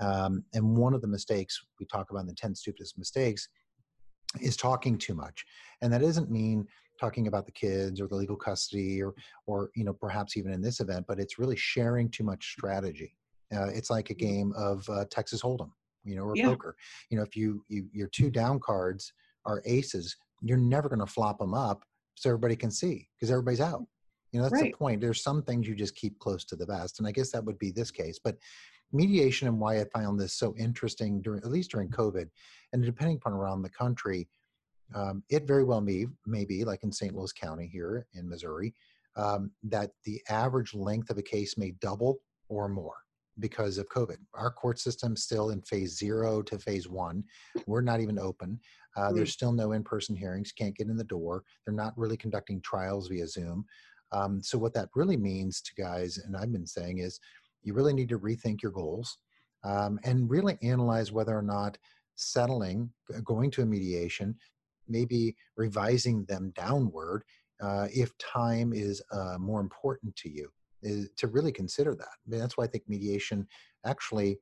um, 0.00 0.44
and 0.54 0.76
one 0.76 0.94
of 0.94 1.00
the 1.00 1.08
mistakes 1.08 1.60
we 1.80 1.86
talk 1.86 2.10
about 2.10 2.20
in 2.20 2.26
the 2.26 2.34
10 2.34 2.54
stupidest 2.54 2.98
mistakes 2.98 3.48
is 4.40 4.56
talking 4.56 4.98
too 4.98 5.14
much. 5.14 5.44
And 5.82 5.92
that 5.92 6.00
doesn't 6.00 6.30
mean 6.30 6.66
talking 7.00 7.26
about 7.26 7.46
the 7.46 7.52
kids 7.52 8.00
or 8.00 8.08
the 8.08 8.16
legal 8.16 8.36
custody 8.36 9.02
or, 9.02 9.14
or 9.46 9.70
you 9.74 9.84
know, 9.84 9.92
perhaps 9.92 10.36
even 10.36 10.52
in 10.52 10.60
this 10.60 10.80
event, 10.80 11.06
but 11.06 11.18
it's 11.18 11.38
really 11.38 11.56
sharing 11.56 12.10
too 12.10 12.24
much 12.24 12.52
strategy. 12.52 13.14
Uh, 13.54 13.68
it's 13.68 13.90
like 13.90 14.10
a 14.10 14.14
mm-hmm. 14.14 14.26
game 14.26 14.52
of 14.56 14.88
uh, 14.88 15.04
Texas 15.10 15.42
Hold'em, 15.42 15.70
you 16.04 16.16
know, 16.16 16.22
or 16.22 16.36
yeah. 16.36 16.46
poker. 16.46 16.76
You 17.10 17.18
know, 17.18 17.22
if 17.22 17.36
you, 17.36 17.64
you 17.68 17.86
your 17.92 18.08
two 18.08 18.30
down 18.30 18.58
cards 18.60 19.12
are 19.44 19.62
aces, 19.64 20.16
you're 20.42 20.58
never 20.58 20.88
going 20.88 21.00
to 21.00 21.06
flop 21.06 21.38
them 21.38 21.54
up 21.54 21.84
so 22.14 22.30
everybody 22.30 22.56
can 22.56 22.70
see 22.70 23.08
because 23.16 23.30
everybody's 23.30 23.60
out. 23.60 23.84
You 24.32 24.40
know, 24.40 24.48
that's 24.48 24.60
Right. 24.60 24.72
the 24.72 24.76
point. 24.76 25.00
There's 25.00 25.22
some 25.22 25.42
things 25.42 25.68
you 25.68 25.74
just 25.74 25.94
keep 25.94 26.18
close 26.18 26.44
to 26.46 26.56
the 26.56 26.66
vest, 26.66 26.98
and 26.98 27.06
I 27.06 27.12
guess 27.12 27.30
that 27.30 27.44
would 27.44 27.58
be 27.58 27.70
this 27.70 27.90
case. 27.90 28.18
But 28.22 28.36
mediation 28.92 29.48
and 29.48 29.58
why 29.58 29.80
I 29.80 29.84
found 29.84 30.18
this 30.18 30.34
so 30.34 30.54
interesting 30.56 31.20
during, 31.22 31.42
at 31.42 31.50
least 31.50 31.70
during 31.70 31.90
COVID, 31.90 32.28
and 32.72 32.84
depending 32.84 33.16
upon 33.16 33.32
around 33.32 33.62
the 33.62 33.70
country, 33.70 34.28
um, 34.94 35.22
it 35.28 35.46
very 35.46 35.64
well 35.64 35.80
may, 35.80 36.06
may 36.26 36.44
be 36.44 36.64
like 36.64 36.82
in 36.84 36.92
St. 36.92 37.14
Louis 37.14 37.32
County 37.32 37.66
here 37.66 38.06
in 38.14 38.28
Missouri, 38.28 38.74
um, 39.16 39.50
that 39.64 39.90
the 40.04 40.20
average 40.28 40.74
length 40.74 41.10
of 41.10 41.18
a 41.18 41.22
case 41.22 41.58
may 41.58 41.72
double 41.80 42.18
or 42.48 42.68
more 42.68 42.94
because 43.38 43.78
of 43.78 43.88
COVID. 43.88 44.16
Our 44.34 44.50
court 44.50 44.78
system's 44.78 45.22
still 45.22 45.50
in 45.50 45.60
phase 45.62 45.96
zero 45.96 46.42
to 46.42 46.58
phase 46.58 46.88
one. 46.88 47.24
We're 47.66 47.82
not 47.82 48.00
even 48.00 48.18
open. 48.18 48.58
Uh, 48.96 49.12
there's 49.12 49.32
still 49.32 49.52
no 49.52 49.72
in-person 49.72 50.16
hearings. 50.16 50.52
Can't 50.52 50.74
get 50.74 50.88
in 50.88 50.96
the 50.96 51.04
door. 51.04 51.42
They're 51.64 51.74
not 51.74 51.96
really 51.98 52.16
conducting 52.16 52.62
trials 52.62 53.08
via 53.08 53.26
Zoom. 53.26 53.66
Um, 54.12 54.42
so 54.42 54.56
what 54.56 54.72
that 54.74 54.88
really 54.94 55.16
means 55.16 55.60
to 55.62 55.74
guys, 55.74 56.18
and 56.18 56.36
I've 56.36 56.52
been 56.52 56.66
saying, 56.66 56.98
is 56.98 57.20
you 57.66 57.74
really 57.74 57.92
need 57.92 58.08
to 58.08 58.18
rethink 58.18 58.62
your 58.62 58.72
goals 58.72 59.18
um, 59.64 59.98
and 60.04 60.30
really 60.30 60.56
analyze 60.62 61.12
whether 61.12 61.36
or 61.36 61.42
not 61.42 61.76
settling, 62.14 62.90
going 63.24 63.50
to 63.50 63.62
a 63.62 63.66
mediation, 63.66 64.34
maybe 64.88 65.36
revising 65.56 66.24
them 66.24 66.52
downward 66.56 67.24
uh, 67.60 67.88
if 67.92 68.16
time 68.18 68.72
is 68.72 69.02
uh, 69.12 69.36
more 69.38 69.60
important 69.60 70.14
to 70.16 70.30
you, 70.30 70.48
is 70.82 71.10
to 71.16 71.26
really 71.26 71.52
consider 71.52 71.94
that. 71.94 72.04
I 72.04 72.30
mean, 72.30 72.40
that's 72.40 72.56
why 72.56 72.64
I 72.64 72.68
think 72.68 72.84
mediation 72.88 73.46
actually 73.84 74.38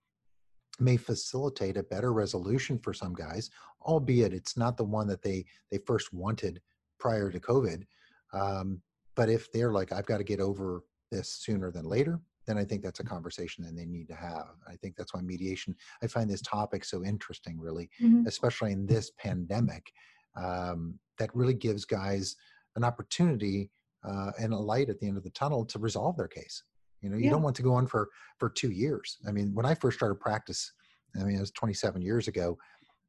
may 0.81 0.97
facilitate 0.97 1.77
a 1.77 1.83
better 1.85 2.13
resolution 2.13 2.79
for 2.79 2.93
some 2.93 3.15
guys, 3.15 3.51
albeit 3.83 4.33
it's 4.33 4.57
not 4.57 4.77
the 4.77 4.85
one 4.85 5.07
that 5.07 5.23
they 5.23 5.45
they 5.71 5.79
first 5.79 6.13
wanted 6.13 6.61
prior 6.99 7.31
to 7.31 7.41
COVID. 7.41 7.85
Um, 8.33 8.83
but 9.15 9.29
if 9.31 9.51
they're 9.53 9.73
like, 9.73 9.93
I've 9.93 10.07
got 10.07 10.19
to 10.19 10.25
get 10.25 10.41
over 10.41 10.83
this 11.13 11.29
sooner 11.29 11.71
than 11.71 11.85
later, 11.85 12.21
then 12.47 12.59
I 12.59 12.65
think 12.65 12.83
that's 12.83 13.01
a 13.01 13.05
conversation 13.05 13.65
that 13.65 13.75
they 13.77 13.87
need 13.87 14.09
to 14.09 14.15
have. 14.15 14.49
I 14.69 14.77
think 14.77 14.97
that's 14.97 15.15
why 15.15 15.21
mediation. 15.21 15.75
I 16.03 16.07
find 16.07 16.29
this 16.29 16.43
topic 16.43 16.85
so 16.85 17.05
interesting, 17.05 17.59
really, 17.59 17.91
Mhm. 18.01 18.27
especially 18.27 18.73
in 18.73 18.87
this 18.87 19.11
pandemic, 19.19 19.93
um, 20.37 20.99
that 21.19 21.35
really 21.35 21.55
gives 21.55 21.85
guys 21.85 22.37
an 22.77 22.85
opportunity 22.85 23.71
uh, 24.03 24.33
and 24.39 24.53
a 24.53 24.59
light 24.59 24.91
at 24.91 24.99
the 24.99 25.07
end 25.09 25.17
of 25.17 25.23
the 25.25 25.31
tunnel 25.31 25.65
to 25.65 25.79
resolve 25.79 26.15
their 26.19 26.29
case. 26.29 26.63
You 27.01 27.09
know, 27.09 27.17
you 27.17 27.25
Yeah. 27.25 27.31
don't 27.31 27.43
want 27.43 27.57
to 27.57 27.63
go 27.63 27.73
on 27.75 27.87
for 27.87 28.11
for 28.39 28.51
two 28.51 28.71
years. 28.71 29.17
I 29.27 29.33
mean, 29.33 29.55
when 29.55 29.65
I 29.65 29.75
first 29.75 29.97
started 29.97 30.17
practice, 30.17 30.73
I 31.19 31.25
mean, 31.25 31.37
it 31.37 31.41
was 31.41 31.51
27 31.53 32.03
years 32.03 32.29
ago. 32.29 32.59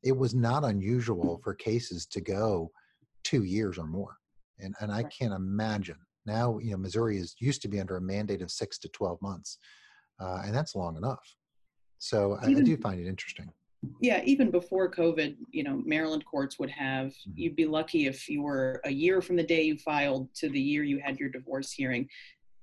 It 0.04 0.13
was 0.15 0.34
not 0.34 0.63
unusual 0.63 1.38
for 1.44 1.54
cases 1.54 2.06
to 2.08 2.22
go 2.22 2.72
two 3.24 3.44
years 3.44 3.77
or 3.77 3.88
more, 3.88 4.18
and 4.60 4.74
and 4.80 4.89
I 4.92 5.04
can't 5.04 5.34
imagine 5.34 5.98
now. 6.25 6.58
You 6.60 6.72
know, 6.72 6.77
Missouri 6.77 7.17
is 7.17 7.36
used 7.39 7.62
to 7.63 7.67
be 7.67 7.79
under 7.79 7.98
a 7.98 8.01
mandate 8.01 8.41
of 8.41 8.51
six 8.51 8.77
to 8.79 8.89
12 8.89 9.22
months, 9.22 9.58
uh, 10.20 10.41
and 10.46 10.53
that's 10.53 10.75
long 10.75 10.98
enough. 10.98 11.36
So 11.98 12.38
I, 12.41 12.48
I 12.48 12.62
do 12.62 12.77
find 12.77 13.00
it 13.00 13.08
interesting. 13.08 13.51
Yeah, 14.01 14.22
even 14.25 14.51
before 14.51 14.89
COVID, 14.91 15.36
you 15.51 15.63
know, 15.63 15.82
Maryland 15.86 16.25
courts 16.25 16.58
would 16.60 16.72
have, 16.72 17.08
Mhm. 17.08 17.34
you'd 17.36 17.55
be 17.55 17.65
lucky 17.65 18.08
if 18.08 18.27
you 18.27 18.41
were 18.41 18.82
a 18.84 18.91
year 18.91 19.22
from 19.22 19.36
the 19.36 19.44
day 19.44 19.63
you 19.63 19.77
filed 19.77 20.34
to 20.36 20.50
the 20.50 20.60
year 20.60 20.84
you 20.84 21.00
had 21.00 21.20
your 21.20 21.29
divorce 21.29 21.72
hearing. 21.72 22.10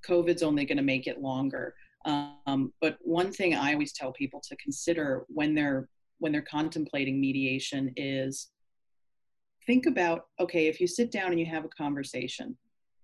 COVID's 0.06 0.42
only 0.42 0.64
going 0.64 0.78
to 0.78 0.82
make 0.82 1.06
it 1.06 1.20
longer. 1.20 1.74
Um, 2.04 2.72
but 2.80 2.98
one 3.02 3.30
thing 3.32 3.54
I 3.54 3.72
always 3.72 3.92
tell 3.92 4.12
people 4.12 4.40
to 4.48 4.56
consider 4.56 5.24
when 5.28 5.54
they're 5.54 5.88
when 6.18 6.30
they're 6.32 6.42
contemplating 6.42 7.20
mediation 7.20 7.92
is 7.96 8.50
think 9.66 9.86
about 9.86 10.26
okay, 10.40 10.66
if 10.66 10.80
you 10.80 10.86
sit 10.86 11.10
down 11.10 11.30
and 11.30 11.38
you 11.40 11.46
have 11.46 11.64
a 11.64 11.68
conversation, 11.68 12.56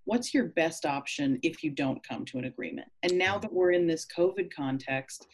what's 0.09 0.33
your 0.33 0.45
best 0.45 0.87
option 0.87 1.39
if 1.43 1.63
you 1.63 1.71
don't 1.71 2.03
come 2.03 2.25
to 2.25 2.39
an 2.39 2.47
agreement? 2.47 2.89
And 3.03 3.19
now 3.19 3.37
mm. 3.37 3.43
that 3.43 3.53
we're 3.53 3.73
in 3.73 3.87
this 3.87 4.07
COVID 4.17 4.51
context, 4.51 5.27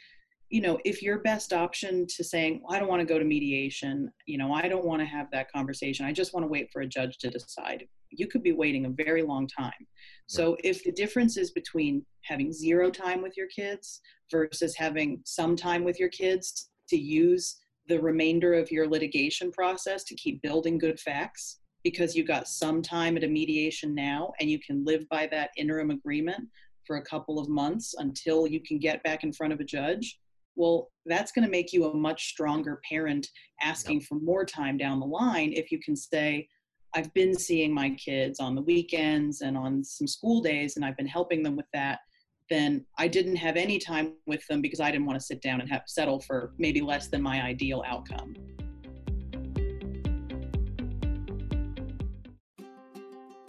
you 0.50 0.60
know, 0.60 0.80
if 0.84 1.00
your 1.00 1.20
best 1.20 1.52
option 1.52 2.06
to 2.08 2.24
saying, 2.24 2.60
well, 2.60 2.74
I 2.74 2.80
don't 2.80 2.88
want 2.88 2.98
to 2.98 3.06
go 3.06 3.16
to 3.16 3.24
mediation, 3.24 4.10
you 4.26 4.36
know, 4.36 4.52
I 4.52 4.66
don't 4.66 4.84
want 4.84 5.00
to 5.00 5.06
have 5.06 5.30
that 5.30 5.50
conversation, 5.52 6.06
I 6.06 6.12
just 6.12 6.34
want 6.34 6.42
to 6.42 6.48
wait 6.48 6.70
for 6.72 6.82
a 6.82 6.86
judge 6.86 7.18
to 7.18 7.30
decide, 7.30 7.86
you 8.10 8.26
could 8.26 8.42
be 8.42 8.50
waiting 8.50 8.86
a 8.86 8.90
very 8.90 9.22
long 9.22 9.46
time. 9.46 9.86
So 10.26 10.56
if 10.64 10.82
the 10.82 10.92
difference 10.92 11.36
is 11.36 11.52
between 11.52 12.04
having 12.22 12.52
zero 12.52 12.90
time 12.90 13.22
with 13.22 13.36
your 13.36 13.48
kids 13.48 14.00
versus 14.28 14.74
having 14.76 15.20
some 15.24 15.54
time 15.54 15.84
with 15.84 16.00
your 16.00 16.08
kids 16.08 16.70
to 16.88 16.96
use 16.96 17.60
the 17.86 18.00
remainder 18.00 18.54
of 18.54 18.72
your 18.72 18.88
litigation 18.88 19.52
process 19.52 20.02
to 20.04 20.16
keep 20.16 20.42
building 20.42 20.78
good 20.78 20.98
facts 20.98 21.60
because 21.84 22.16
you 22.16 22.24
got 22.24 22.48
some 22.48 22.82
time 22.82 23.16
at 23.16 23.22
a 23.22 23.28
mediation 23.28 23.94
now 23.94 24.32
and 24.40 24.50
you 24.50 24.58
can 24.58 24.84
live 24.84 25.08
by 25.10 25.28
that 25.28 25.50
interim 25.56 25.90
agreement 25.90 26.48
for 26.86 26.96
a 26.96 27.04
couple 27.04 27.38
of 27.38 27.48
months 27.48 27.94
until 27.98 28.46
you 28.46 28.60
can 28.60 28.78
get 28.78 29.02
back 29.04 29.22
in 29.22 29.32
front 29.32 29.52
of 29.52 29.60
a 29.60 29.64
judge 29.64 30.18
well 30.56 30.90
that's 31.06 31.32
going 31.32 31.44
to 31.44 31.50
make 31.50 31.72
you 31.72 31.86
a 31.86 31.94
much 31.94 32.28
stronger 32.28 32.80
parent 32.88 33.28
asking 33.62 34.00
for 34.00 34.16
more 34.16 34.44
time 34.44 34.76
down 34.76 35.00
the 35.00 35.06
line 35.06 35.52
if 35.52 35.70
you 35.70 35.78
can 35.80 35.94
say 35.96 36.46
i've 36.94 37.12
been 37.14 37.34
seeing 37.34 37.72
my 37.72 37.90
kids 37.90 38.40
on 38.40 38.54
the 38.54 38.62
weekends 38.62 39.42
and 39.42 39.56
on 39.56 39.84
some 39.84 40.06
school 40.06 40.40
days 40.40 40.76
and 40.76 40.84
i've 40.84 40.96
been 40.96 41.06
helping 41.06 41.42
them 41.42 41.56
with 41.56 41.66
that 41.72 42.00
then 42.50 42.84
i 42.98 43.08
didn't 43.08 43.36
have 43.36 43.56
any 43.56 43.78
time 43.78 44.12
with 44.26 44.46
them 44.48 44.60
because 44.60 44.80
i 44.80 44.90
didn't 44.90 45.06
want 45.06 45.18
to 45.18 45.24
sit 45.24 45.42
down 45.42 45.60
and 45.60 45.70
have 45.70 45.82
settle 45.86 46.20
for 46.20 46.52
maybe 46.58 46.80
less 46.80 47.08
than 47.08 47.22
my 47.22 47.42
ideal 47.42 47.82
outcome 47.86 48.34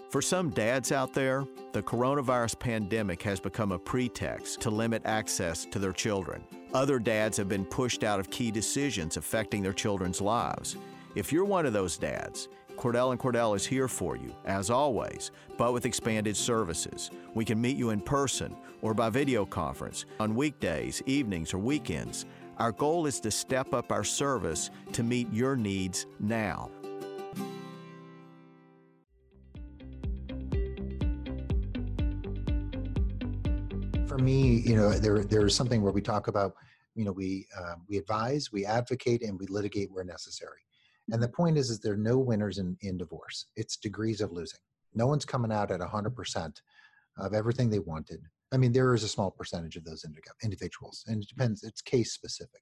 For 0.10 0.22
some 0.22 0.50
dads 0.50 0.92
out 0.92 1.14
there, 1.14 1.46
the 1.74 1.82
coronavirus 1.82 2.60
pandemic 2.60 3.22
has 3.24 3.40
become 3.40 3.72
a 3.72 3.80
pretext 3.80 4.62
to 4.62 4.70
limit 4.70 5.02
access 5.06 5.66
to 5.66 5.80
their 5.80 5.92
children. 5.92 6.44
Other 6.74 7.00
dads 7.00 7.38
have 7.38 7.50
been 7.50 7.66
pushed 7.66 8.04
out 8.04 8.20
of 8.20 8.30
key 8.30 8.52
decisions 8.52 9.18
affecting 9.18 9.62
their 9.62 9.74
children's 9.74 10.22
lives. 10.22 10.78
If 11.16 11.34
you're 11.34 11.46
one 11.46 11.66
of 11.66 11.74
those 11.74 11.98
dads, 11.98 12.48
Cordell 12.78 13.12
and 13.12 13.20
Cordell 13.20 13.56
is 13.56 13.66
here 13.66 13.88
for 13.88 14.16
you, 14.16 14.36
as 14.46 14.70
always, 14.70 15.32
but 15.58 15.74
with 15.74 15.86
expanded 15.86 16.36
services. 16.38 17.10
We 17.34 17.46
can 17.46 17.60
meet 17.60 17.78
you 17.78 17.90
in 17.90 18.02
person 18.02 18.56
or 18.82 18.94
by 18.94 19.10
video 19.10 19.46
conference 19.46 20.06
on 20.20 20.36
weekdays, 20.36 21.02
evenings, 21.06 21.54
or 21.54 21.58
weekends. 21.58 22.26
Our 22.58 22.72
goal 22.72 23.06
is 23.06 23.20
to 23.22 23.32
step 23.32 23.74
up 23.74 23.92
our 23.92 24.04
service 24.04 24.70
to 24.94 25.04
meet 25.04 25.32
your 25.34 25.56
needs 25.56 26.06
now. 26.20 26.70
For 34.08 34.18
me, 34.18 34.62
you 34.66 34.76
know, 34.76 34.92
there 34.92 35.24
there's 35.24 35.56
something 35.56 35.82
where 35.82 35.92
we 35.92 36.02
talk 36.02 36.28
about, 36.28 36.54
you 36.94 37.06
know, 37.06 37.12
we 37.12 37.48
uh, 37.58 37.76
we 37.88 37.98
advise, 37.98 38.52
we 38.52 38.66
advocate, 38.66 39.22
and 39.24 39.40
we 39.40 39.48
litigate 39.48 39.92
where 39.92 40.04
necessary. 40.04 40.60
And 41.12 41.22
the 41.22 41.28
point 41.28 41.58
is, 41.58 41.70
is 41.70 41.80
there 41.80 41.94
are 41.94 41.98
no 41.98 42.18
winners 42.18 42.58
in 42.58 42.78
in 42.82 42.98
divorce. 42.98 43.48
It's 43.56 43.78
degrees 43.78 44.22
of 44.22 44.32
losing. 44.32 44.60
No 44.94 45.08
one's 45.08 45.26
coming 45.26 45.52
out 45.52 45.72
at 45.72 45.82
hundred 45.82 46.16
percent 46.16 46.62
of 47.18 47.34
everything 47.34 47.70
they 47.70 47.80
wanted. 47.80 48.22
I 48.52 48.58
mean, 48.58 48.72
there 48.72 48.94
is 48.94 49.04
a 49.04 49.08
small 49.08 49.32
percentage 49.32 49.76
of 49.76 49.84
those 49.84 50.06
individuals, 50.44 51.04
and 51.08 51.24
it 51.24 51.30
depends. 51.30 51.64
It's 51.64 51.82
case 51.82 52.14
specific. 52.14 52.62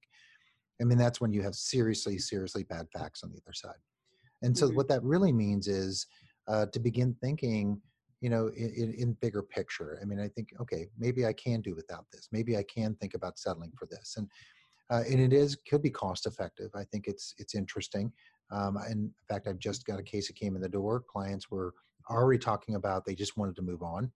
I 0.82 0.86
mean, 0.86 0.98
that's 0.98 1.22
when 1.22 1.32
you 1.32 1.42
have 1.44 1.56
seriously, 1.56 2.18
seriously 2.18 2.64
bad 2.64 2.88
facts 2.92 3.24
on 3.24 3.32
the 3.32 3.40
other 3.46 3.54
side. 3.54 3.80
And 4.42 4.58
so, 4.58 4.70
Mhm. 4.70 4.76
what 4.76 4.88
that 4.88 5.04
really 5.04 5.32
means 5.32 5.68
is 5.68 6.08
uh, 6.48 6.66
to 6.68 6.80
begin 6.80 7.16
thinking 7.22 7.82
you 8.24 8.30
know 8.30 8.48
in, 8.56 8.94
in, 8.98 9.18
bigger 9.22 9.44
picture. 9.44 10.00
I 10.02 10.06
mean 10.06 10.20
i 10.20 10.30
think 10.30 10.54
okay 10.62 10.88
maybe 10.98 11.26
i 11.26 11.34
can 11.34 11.60
do 11.60 11.76
without 11.76 12.06
this. 12.12 12.30
Maybe 12.32 12.56
i 12.56 12.64
can 12.64 12.96
think 12.96 13.16
about 13.16 13.38
settling 13.38 13.74
for 13.78 13.86
this. 13.86 14.16
And 14.18 14.30
uh, 14.90 15.04
and 15.10 15.20
it 15.20 15.34
is 15.34 15.58
could 15.70 15.82
be 15.82 15.90
cost 15.90 16.26
effective. 16.26 16.72
I 16.74 16.86
think 16.86 17.08
it's 17.08 17.36
it's 17.38 17.54
interesting. 17.54 18.14
Um, 18.50 18.78
and 18.78 18.92
in 18.94 19.14
fact 19.28 19.48
i've 19.48 19.60
just 19.60 19.86
got 19.86 20.00
a 20.00 20.04
case 20.04 20.28
that 20.28 20.38
came 20.38 20.56
in 20.56 20.62
the 20.62 20.70
door. 20.70 21.04
Clients 21.06 21.52
were 21.52 21.74
already 22.10 22.40
talking 22.40 22.76
about 22.76 23.04
they 23.06 23.14
just 23.14 23.36
wanted 23.36 23.58
to 23.58 23.62
move 23.62 23.84
on 23.84 24.10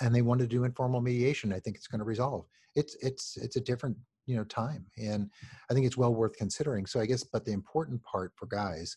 and 0.00 0.12
they 0.12 0.22
wanted 0.22 0.50
to 0.50 0.56
do 0.56 0.64
informal 0.64 1.00
mediation. 1.00 1.52
I 1.52 1.60
think 1.60 1.76
it's 1.76 1.86
going 1.86 2.00
to 2.00 2.04
resolve. 2.04 2.46
It's 2.74 2.96
it's 3.00 3.36
it's 3.36 3.54
a 3.54 3.60
different 3.60 3.96
you 4.26 4.34
know 4.34 4.44
time 4.44 4.86
and 4.96 5.30
i 5.70 5.74
think 5.74 5.86
it's 5.86 5.96
well 5.96 6.14
worth 6.14 6.34
considering. 6.34 6.84
So 6.84 6.98
i 6.98 7.06
guess 7.06 7.22
but 7.22 7.44
the 7.44 7.52
important 7.52 8.02
part 8.02 8.32
for 8.34 8.46
guys 8.46 8.96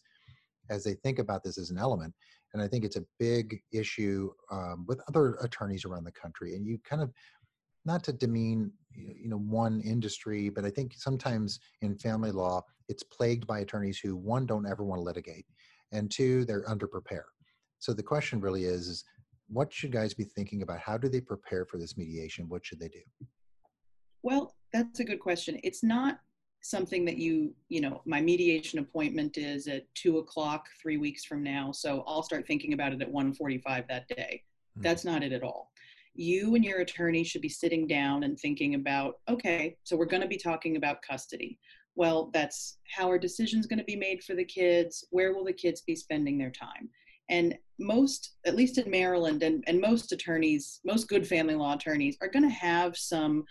as 0.69 0.83
they 0.83 0.95
think 0.95 1.19
about 1.19 1.43
this 1.43 1.57
as 1.57 1.69
an 1.69 1.77
element 1.77 2.13
and 2.53 2.61
I 2.61 2.67
think 2.67 2.85
it's 2.85 2.95
a 2.95 3.05
big 3.19 3.61
issue 3.71 4.31
um, 4.51 4.85
with 4.87 5.01
other 5.07 5.35
attorneys 5.41 5.85
around 5.85 6.05
the 6.05 6.11
country. 6.11 6.55
And 6.55 6.65
you 6.65 6.79
kind 6.83 7.01
of, 7.01 7.11
not 7.85 8.03
to 8.05 8.13
demean, 8.13 8.71
you 8.93 9.29
know, 9.29 9.37
one 9.37 9.81
industry, 9.81 10.49
but 10.49 10.65
I 10.65 10.69
think 10.69 10.93
sometimes 10.95 11.59
in 11.81 11.97
family 11.97 12.31
law, 12.31 12.63
it's 12.89 13.03
plagued 13.03 13.47
by 13.47 13.59
attorneys 13.59 13.99
who 13.99 14.15
one 14.15 14.45
don't 14.45 14.67
ever 14.67 14.83
want 14.83 14.99
to 14.99 15.03
litigate, 15.03 15.45
and 15.91 16.09
two 16.11 16.45
they're 16.45 16.65
underprepared. 16.65 17.29
So 17.79 17.93
the 17.93 18.03
question 18.03 18.41
really 18.41 18.65
is, 18.65 18.87
is 18.87 19.03
what 19.47 19.71
should 19.71 19.91
guys 19.91 20.13
be 20.13 20.23
thinking 20.23 20.61
about? 20.61 20.79
How 20.79 20.97
do 20.97 21.07
they 21.07 21.21
prepare 21.21 21.65
for 21.65 21.77
this 21.77 21.95
mediation? 21.97 22.49
What 22.49 22.65
should 22.65 22.79
they 22.79 22.89
do? 22.89 22.99
Well, 24.23 24.55
that's 24.73 24.99
a 24.99 25.05
good 25.05 25.19
question. 25.19 25.59
It's 25.63 25.83
not 25.83 26.19
something 26.69 27.05
that 27.05 27.17
you 27.17 27.53
you 27.69 27.79
know 27.79 28.01
my 28.05 28.19
mediation 28.19 28.79
appointment 28.79 29.37
is 29.37 29.67
at 29.67 29.83
two 29.95 30.17
o'clock 30.17 30.65
three 30.81 30.97
weeks 30.97 31.23
from 31.23 31.41
now 31.41 31.71
so 31.71 32.03
i'll 32.07 32.23
start 32.23 32.45
thinking 32.45 32.73
about 32.73 32.91
it 32.91 33.01
at 33.01 33.11
1.45 33.11 33.87
that 33.87 34.07
day. 34.09 34.43
Mm-hmm. 34.43 34.81
that's 34.81 35.05
not 35.05 35.23
it 35.23 35.31
at 35.31 35.43
all. 35.43 35.71
You 36.13 36.55
and 36.55 36.65
your 36.65 36.81
attorney 36.81 37.23
should 37.23 37.41
be 37.41 37.49
sitting 37.49 37.87
down 37.87 38.23
and 38.23 38.37
thinking 38.37 38.75
about 38.75 39.19
okay 39.29 39.77
so 39.83 39.95
we're 39.95 40.05
going 40.05 40.23
to 40.23 40.27
be 40.27 40.37
talking 40.37 40.75
about 40.75 41.01
custody. 41.01 41.57
Well 41.95 42.29
that's 42.33 42.77
how 42.89 43.09
are 43.09 43.17
decisions 43.17 43.65
going 43.65 43.79
to 43.79 43.85
be 43.85 43.95
made 43.95 44.23
for 44.23 44.35
the 44.35 44.45
kids? 44.45 45.05
Where 45.11 45.33
will 45.33 45.45
the 45.45 45.53
kids 45.53 45.81
be 45.81 45.95
spending 45.95 46.37
their 46.37 46.51
time? 46.51 46.89
And 47.29 47.57
most 47.79 48.37
at 48.45 48.55
least 48.55 48.77
in 48.77 48.89
maryland 48.89 49.43
and, 49.43 49.63
and 49.67 49.79
most 49.79 50.11
attorneys 50.11 50.79
most 50.83 51.07
good 51.07 51.27
family 51.27 51.55
law 51.55 51.75
attorneys 51.75 52.17
are 52.21 52.27
going 52.27 52.47
to 52.49 52.49
have 52.49 52.97
some 52.97 53.45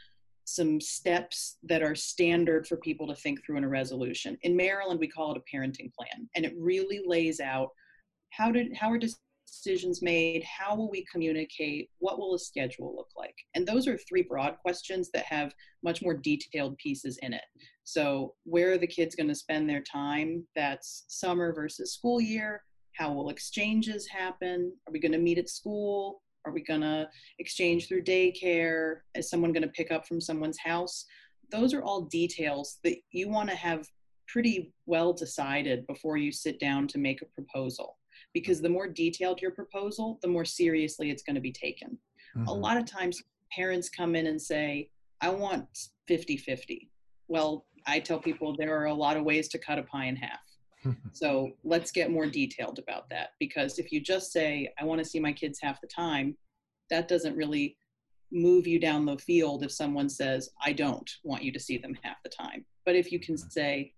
some 0.47 0.81
steps 0.81 1.59
that 1.65 1.83
are 1.83 1.97
standard 1.97 2.69
for 2.69 2.77
people 2.77 3.07
to 3.09 3.17
think 3.17 3.45
through 3.45 3.57
in 3.57 3.65
a 3.65 3.69
resolution. 3.69 4.39
In 4.43 4.57
Maryland, 4.57 5.01
we 5.01 5.09
call 5.09 5.33
it 5.33 5.43
a 5.43 5.57
parenting 5.57 5.93
plan, 5.93 6.29
and 6.37 6.47
it 6.47 6.55
really 6.57 7.03
lays 7.05 7.41
out 7.41 7.71
how 8.31 8.53
did 8.53 8.75
how 8.77 8.91
are 8.93 8.99
decisions 8.99 10.03
made, 10.03 10.45
how 10.45 10.77
will 10.77 10.89
we 10.89 11.05
communicate, 11.11 11.91
what 11.99 12.19
will 12.19 12.37
a 12.37 12.39
schedule 12.39 12.95
look 12.95 13.09
like, 13.17 13.35
and 13.55 13.67
those 13.67 13.89
are 13.89 13.99
three 13.99 14.23
broad 14.23 14.57
questions 14.63 15.11
that 15.13 15.25
have 15.25 15.53
much 15.83 16.01
more 16.01 16.15
detailed 16.15 16.79
pieces 16.79 17.19
in 17.23 17.33
it. 17.33 17.45
So, 17.83 18.35
where 18.45 18.73
are 18.73 18.79
the 18.79 18.87
kids 18.87 19.17
going 19.17 19.29
to 19.29 19.35
spend 19.35 19.69
their 19.69 19.83
time? 19.83 20.47
That's 20.55 21.07
summer 21.09 21.53
versus 21.53 21.93
school 21.95 22.21
year. 22.21 22.63
How 22.95 23.13
will 23.13 23.31
exchanges 23.31 24.07
happen? 24.07 24.73
Are 24.87 24.93
we 24.93 25.01
going 25.01 25.13
to 25.13 25.19
meet 25.19 25.39
at 25.39 25.49
school? 25.49 26.23
Are 26.47 26.53
we 26.53 26.63
going 26.63 26.83
to 26.83 27.09
exchange 27.41 27.89
through 27.89 28.05
daycare? 28.05 28.99
Is 29.17 29.29
someone 29.29 29.53
going 29.53 29.65
to 29.65 29.69
pick 29.69 29.91
up 29.91 30.07
from 30.07 30.21
someone's 30.21 30.59
house? 30.59 31.05
Those 31.51 31.75
are 31.75 31.83
all 31.83 32.03
details 32.03 32.79
that 32.85 32.97
you 33.11 33.29
want 33.29 33.51
to 33.51 33.57
have 33.57 33.87
pretty 34.29 34.73
well 34.87 35.13
decided 35.13 35.87
before 35.89 36.17
you 36.17 36.31
sit 36.31 36.61
down 36.61 36.87
to 36.89 36.99
make 36.99 37.21
a 37.21 37.27
proposal. 37.27 37.99
Because 38.33 38.61
the 38.61 38.69
more 38.69 38.87
detailed 38.87 39.43
your 39.43 39.51
proposal, 39.51 40.19
the 40.23 40.29
more 40.29 40.45
seriously 40.45 41.11
it's 41.11 41.23
going 41.23 41.35
to 41.35 41.41
be 41.41 41.53
taken. 41.53 41.99
Mm-hmm. 42.37 42.49
A 42.49 42.53
lot 42.53 42.77
of 42.77 42.87
times, 42.87 43.23
parents 43.53 43.89
come 43.89 44.15
in 44.15 44.27
and 44.27 44.41
say, 44.41 44.91
I 45.21 45.31
want 45.31 45.67
50 46.07 46.37
50. 46.37 46.91
Well, 47.29 47.67
I 47.87 47.99
tell 47.99 48.21
people 48.21 48.55
there 48.57 48.77
are 48.81 48.87
a 48.87 48.95
lot 48.95 49.17
of 49.17 49.25
ways 49.25 49.49
to 49.49 49.59
cut 49.59 49.79
a 49.79 49.83
pie 49.83 50.07
in 50.07 50.17
half 50.17 50.46
so 51.13 51.51
let's 51.65 51.91
get 51.91 52.11
more 52.11 52.27
detailed 52.27 52.79
about 52.79 53.09
that 53.11 53.31
because 53.39 53.79
if 53.79 53.93
you 53.93 54.01
just 54.01 54.33
say, 54.33 54.73
I 54.81 54.85
want 54.85 54.99
to 55.01 55.05
see 55.05 55.21
my 55.21 55.33
kids 55.33 55.59
half 55.63 55.81
the 55.81 55.87
time, 55.87 56.37
that 56.91 57.09
doesn't 57.09 57.37
really 57.37 57.77
move 58.33 58.67
you 58.67 58.79
down 58.79 59.05
the 59.05 59.19
field 59.19 59.63
if 59.63 59.73
someone 59.73 60.09
says, 60.09 60.51
I 60.65 60.73
don't 60.73 61.09
want 61.23 61.43
you 61.43 61.53
to 61.53 61.61
see 61.61 61.79
them 61.79 61.97
half 62.03 62.17
the 62.23 62.31
time. 62.31 62.65
But 62.85 62.97
if 62.97 63.13
you 63.13 63.21
can 63.21 63.37
mm-hmm. 63.37 63.49
say, 63.49 63.93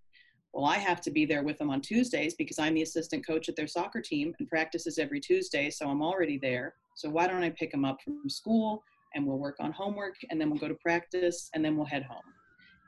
well, 0.52 0.64
I 0.64 0.76
have 0.76 1.00
to 1.02 1.10
be 1.10 1.26
there 1.26 1.42
with 1.42 1.58
them 1.58 1.70
on 1.70 1.80
Tuesdays 1.80 2.34
because 2.34 2.58
I'm 2.58 2.74
the 2.74 2.82
assistant 2.82 3.26
coach 3.26 3.48
at 3.48 3.56
their 3.56 3.66
soccer 3.66 4.00
team 4.00 4.34
and 4.38 4.48
practices 4.48 4.98
every 4.98 5.20
Tuesday, 5.20 5.70
so 5.70 5.88
I'm 5.88 6.02
already 6.02 6.38
there. 6.38 6.74
So 6.96 7.08
why 7.10 7.26
don't 7.26 7.44
I 7.44 7.50
pick 7.50 7.70
them 7.70 7.84
up 7.84 7.98
from 8.02 8.28
school 8.28 8.82
and 9.14 9.26
we'll 9.26 9.38
work 9.38 9.56
on 9.60 9.72
homework 9.72 10.14
and 10.30 10.40
then 10.40 10.50
we'll 10.50 10.58
go 10.58 10.68
to 10.68 10.74
practice 10.74 11.50
and 11.54 11.64
then 11.64 11.76
we'll 11.76 11.86
head 11.86 12.04
home. 12.04 12.22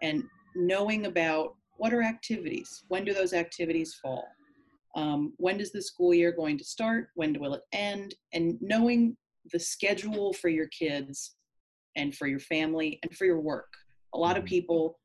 And 0.03 0.25
knowing 0.57 1.07
about 1.07 1.55
what 1.81 1.95
are 1.95 2.03
activities? 2.03 2.85
When 2.89 3.07
do 3.07 3.15
those 3.15 3.33
activities 3.33 3.95
fall? 3.95 4.29
Um, 4.97 5.33
when 5.39 5.57
does 5.57 5.73
the 5.73 5.81
school 5.81 6.13
year 6.13 6.31
going 6.31 6.59
to 6.59 6.65
start? 6.65 7.09
When 7.15 7.35
will 7.41 7.55
it 7.55 7.63
end? 7.73 8.15
And 8.35 8.59
knowing 8.61 9.17
the 9.51 9.59
schedule 9.59 10.35
for 10.35 10.51
your 10.51 10.67
kids 10.67 11.37
and 11.97 12.15
for 12.15 12.27
your 12.27 12.39
family 12.39 12.99
and 13.03 13.17
for 13.17 13.25
your 13.25 13.41
work. 13.41 13.73
A 14.13 14.19
lot 14.19 14.37
of 14.37 14.43
mm-hmm. 14.43 14.49
people, 14.49 14.99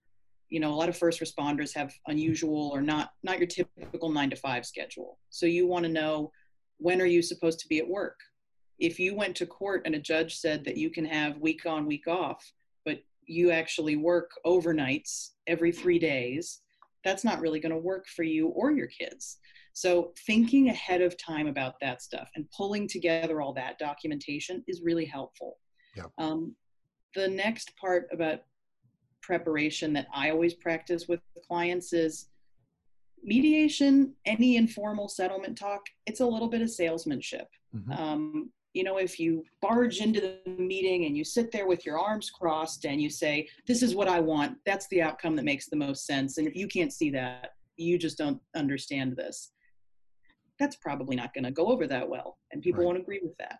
you 0.49 0.59
know, 0.59 0.73
a 0.73 0.75
lot 0.75 0.89
of 0.89 0.97
first 0.97 1.21
responders 1.21 1.73
have 1.73 1.93
unusual 2.07 2.69
or 2.73 2.81
not 2.81 3.11
not 3.23 3.39
your 3.39 3.47
typical 3.47 4.09
9 4.09 4.31
to 4.31 4.35
5 4.35 4.65
schedule. 4.65 5.17
So 5.29 5.45
you 5.45 5.65
want 5.67 5.85
to 5.85 5.91
know 5.91 6.29
when 6.77 7.01
are 7.01 7.05
you 7.05 7.21
supposed 7.21 7.59
to 7.59 7.69
be 7.69 7.79
at 7.79 7.87
work? 7.87 8.19
If 8.79 8.99
you 8.99 9.15
went 9.15 9.37
to 9.37 9.45
court 9.45 9.83
and 9.85 9.95
a 9.95 9.99
judge 9.99 10.35
said 10.35 10.65
that 10.65 10.75
you 10.75 10.89
can 10.89 11.05
have 11.05 11.37
week 11.37 11.65
on 11.65 11.85
week 11.85 12.05
off, 12.05 12.43
but 12.83 12.99
you 13.25 13.51
actually 13.51 13.95
work 13.95 14.29
overnights 14.45 15.29
every 15.47 15.71
3 15.71 15.99
days 15.99 16.63
that's 17.05 17.23
not 17.23 17.39
really 17.39 17.61
going 17.61 17.71
to 17.71 17.77
work 17.77 18.07
for 18.07 18.23
you 18.23 18.47
or 18.49 18.71
your 18.71 18.87
kids. 18.87 19.37
So, 19.71 20.13
thinking 20.25 20.69
ahead 20.69 21.01
of 21.01 21.17
time 21.17 21.47
about 21.47 21.75
that 21.81 22.01
stuff 22.01 22.29
and 22.35 22.49
pulling 22.51 22.87
together 22.87 23.41
all 23.41 23.53
that 23.53 23.77
documentation 23.77 24.63
is 24.67 24.81
really 24.83 25.05
helpful. 25.05 25.57
Yeah. 25.95 26.05
Um, 26.17 26.55
the 27.13 27.27
next 27.27 27.75
part 27.77 28.07
about 28.11 28.41
preparation 29.21 29.93
that 29.93 30.07
I 30.13 30.29
always 30.29 30.53
practice 30.53 31.07
with 31.07 31.19
clients 31.47 31.93
is 31.93 32.27
mediation, 33.23 34.13
any 34.25 34.55
informal 34.55 35.07
settlement 35.07 35.57
talk, 35.57 35.81
it's 36.05 36.19
a 36.19 36.25
little 36.25 36.47
bit 36.47 36.61
of 36.61 36.69
salesmanship. 36.69 37.47
Mm-hmm. 37.75 37.91
Um, 37.91 38.51
you 38.75 38.83
know, 38.83 38.97
if 38.97 39.21
you 39.21 39.45
barge 39.61 40.01
into 40.01 40.19
the 40.19 40.51
meeting 40.51 41.05
and 41.05 41.15
you 41.17 41.23
sit 41.23 41.49
there 41.49 41.65
with 41.65 41.85
your 41.85 41.97
arms 41.97 42.29
crossed 42.29 42.85
and 42.85 43.01
you 43.01 43.09
say, 43.09 43.47
This 43.65 43.81
is 43.81 43.95
what 43.95 44.09
I 44.09 44.19
want, 44.19 44.57
that's 44.65 44.85
the 44.89 45.01
outcome 45.01 45.37
that 45.37 45.45
makes 45.45 45.69
the 45.69 45.77
most 45.77 46.05
sense. 46.05 46.37
And 46.37 46.45
if 46.45 46.55
you 46.57 46.67
can't 46.67 46.91
see 46.91 47.09
that, 47.11 47.51
you 47.77 47.97
just 47.97 48.17
don't 48.17 48.39
understand 48.53 49.15
this. 49.15 49.53
That's 50.59 50.75
probably 50.75 51.15
not 51.15 51.33
going 51.33 51.45
to 51.45 51.51
go 51.51 51.67
over 51.67 51.87
that 51.87 52.07
well. 52.07 52.37
And 52.51 52.61
people 52.61 52.81
right. 52.81 52.87
won't 52.87 52.99
agree 52.99 53.21
with 53.23 53.37
that. 53.37 53.59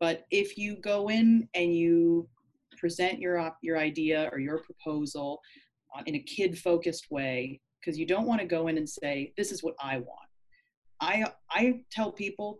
But 0.00 0.26
if 0.32 0.58
you 0.58 0.76
go 0.76 1.08
in 1.08 1.48
and 1.54 1.72
you 1.72 2.28
present 2.76 3.20
your, 3.20 3.52
your 3.62 3.78
idea 3.78 4.28
or 4.32 4.40
your 4.40 4.58
proposal 4.58 5.40
in 6.06 6.16
a 6.16 6.20
kid 6.20 6.58
focused 6.58 7.12
way, 7.12 7.60
because 7.80 7.96
you 7.96 8.06
don't 8.06 8.26
want 8.26 8.40
to 8.40 8.46
go 8.46 8.66
in 8.66 8.76
and 8.76 8.88
say, 8.88 9.32
This 9.36 9.52
is 9.52 9.62
what 9.62 9.74
I 9.80 9.98
want. 9.98 10.28
I, 11.00 11.26
I 11.48 11.84
tell 11.92 12.10
people 12.10 12.58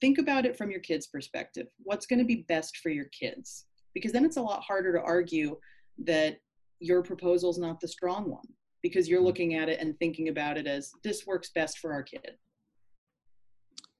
think 0.00 0.18
about 0.18 0.46
it 0.46 0.56
from 0.56 0.70
your 0.70 0.80
kids' 0.80 1.06
perspective. 1.06 1.66
What's 1.78 2.06
going 2.06 2.18
to 2.18 2.24
be 2.24 2.44
best 2.48 2.78
for 2.78 2.90
your 2.90 3.06
kids? 3.06 3.66
Because 3.94 4.12
then 4.12 4.24
it's 4.24 4.36
a 4.36 4.42
lot 4.42 4.62
harder 4.62 4.92
to 4.92 5.02
argue 5.02 5.56
that 6.04 6.38
your 6.80 7.02
proposal 7.02 7.50
is 7.50 7.58
not 7.58 7.80
the 7.80 7.88
strong 7.88 8.30
one 8.30 8.46
because 8.82 9.08
you're 9.08 9.18
mm-hmm. 9.18 9.26
looking 9.26 9.54
at 9.54 9.68
it 9.68 9.80
and 9.80 9.98
thinking 9.98 10.28
about 10.28 10.56
it 10.56 10.66
as 10.66 10.92
this 11.02 11.26
works 11.26 11.50
best 11.54 11.78
for 11.78 11.92
our 11.92 12.02
kid. 12.02 12.32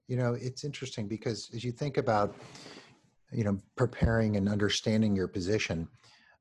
You 0.06 0.16
know, 0.16 0.34
it's 0.34 0.64
interesting 0.64 1.06
because 1.06 1.50
as 1.54 1.64
you 1.64 1.72
think 1.72 1.98
about, 1.98 2.34
you 3.30 3.44
know, 3.44 3.58
preparing 3.76 4.36
and 4.36 4.48
understanding 4.48 5.14
your 5.14 5.28
position, 5.28 5.88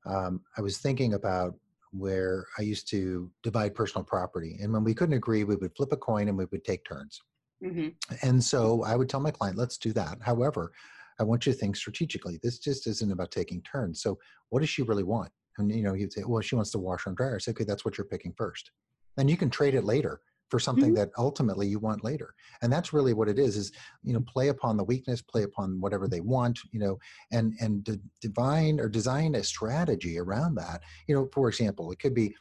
um, 0.06 0.40
I 0.56 0.62
was 0.62 0.78
thinking 0.78 1.14
about 1.14 1.54
where 1.92 2.46
I 2.58 2.62
used 2.62 2.88
to 2.90 3.30
divide 3.42 3.74
personal 3.74 4.04
property. 4.04 4.58
And 4.60 4.72
when 4.72 4.84
we 4.84 4.94
couldn't 4.94 5.14
agree, 5.14 5.44
we 5.44 5.56
would 5.56 5.74
flip 5.76 5.92
a 5.92 5.96
coin 5.96 6.28
and 6.28 6.38
we 6.38 6.46
would 6.46 6.64
take 6.64 6.84
turns. 6.84 7.20
Mm-hmm. 7.64 7.88
And 8.22 8.42
so 8.42 8.84
I 8.84 8.96
would 8.96 9.08
tell 9.08 9.20
my 9.20 9.30
client, 9.30 9.58
let's 9.58 9.78
do 9.78 9.92
that. 9.94 10.18
However, 10.20 10.72
I 11.20 11.24
want 11.24 11.46
you 11.46 11.52
to 11.52 11.58
think 11.58 11.76
strategically. 11.76 12.38
This 12.42 12.58
just 12.58 12.86
isn't 12.86 13.12
about 13.12 13.30
taking 13.32 13.62
turns. 13.62 14.00
So 14.02 14.18
what 14.50 14.60
does 14.60 14.68
she 14.68 14.82
really 14.82 15.02
want? 15.02 15.30
And 15.58 15.74
you 15.74 15.82
know, 15.82 15.94
you'd 15.94 16.12
say, 16.12 16.22
well, 16.24 16.40
she 16.40 16.54
wants 16.54 16.70
to 16.72 16.78
wash 16.78 17.06
and 17.06 17.16
dryer. 17.16 17.34
I 17.34 17.38
say, 17.38 17.50
okay, 17.50 17.64
that's 17.64 17.84
what 17.84 17.98
you're 17.98 18.06
picking 18.06 18.32
first. 18.36 18.70
Then 19.16 19.28
you 19.28 19.36
can 19.36 19.50
trade 19.50 19.74
it 19.74 19.84
later 19.84 20.20
for 20.48 20.60
something 20.60 20.94
mm-hmm. 20.94 20.94
that 20.94 21.10
ultimately 21.18 21.66
you 21.66 21.78
want 21.78 22.04
later. 22.04 22.32
And 22.62 22.72
that's 22.72 22.92
really 22.92 23.12
what 23.12 23.28
it 23.28 23.38
is, 23.38 23.56
is, 23.56 23.72
you 24.02 24.14
know, 24.14 24.20
play 24.20 24.48
upon 24.48 24.76
the 24.76 24.84
weakness, 24.84 25.20
play 25.20 25.42
upon 25.42 25.80
whatever 25.80 26.08
they 26.08 26.20
want, 26.20 26.58
you 26.72 26.80
know, 26.80 26.98
and, 27.32 27.54
and 27.60 27.84
de- 27.84 28.00
divine 28.22 28.80
or 28.80 28.88
design 28.88 29.34
a 29.34 29.42
strategy 29.42 30.18
around 30.18 30.54
that. 30.54 30.82
You 31.06 31.16
know, 31.16 31.28
for 31.34 31.48
example, 31.48 31.92
it 31.92 31.98
could 31.98 32.14
be 32.14 32.34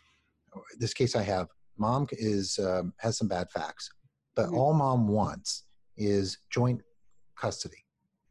this 0.78 0.94
case 0.94 1.16
I 1.16 1.24
have, 1.24 1.48
mom 1.78 2.08
is, 2.12 2.60
um, 2.60 2.94
has 3.00 3.18
some 3.18 3.28
bad 3.28 3.50
facts 3.52 3.90
but 4.38 4.46
mm-hmm. 4.46 4.58
all 4.58 4.74
mom 4.74 5.08
wants 5.10 5.66
is 5.98 6.38
joint 6.50 6.82
custody 7.36 7.84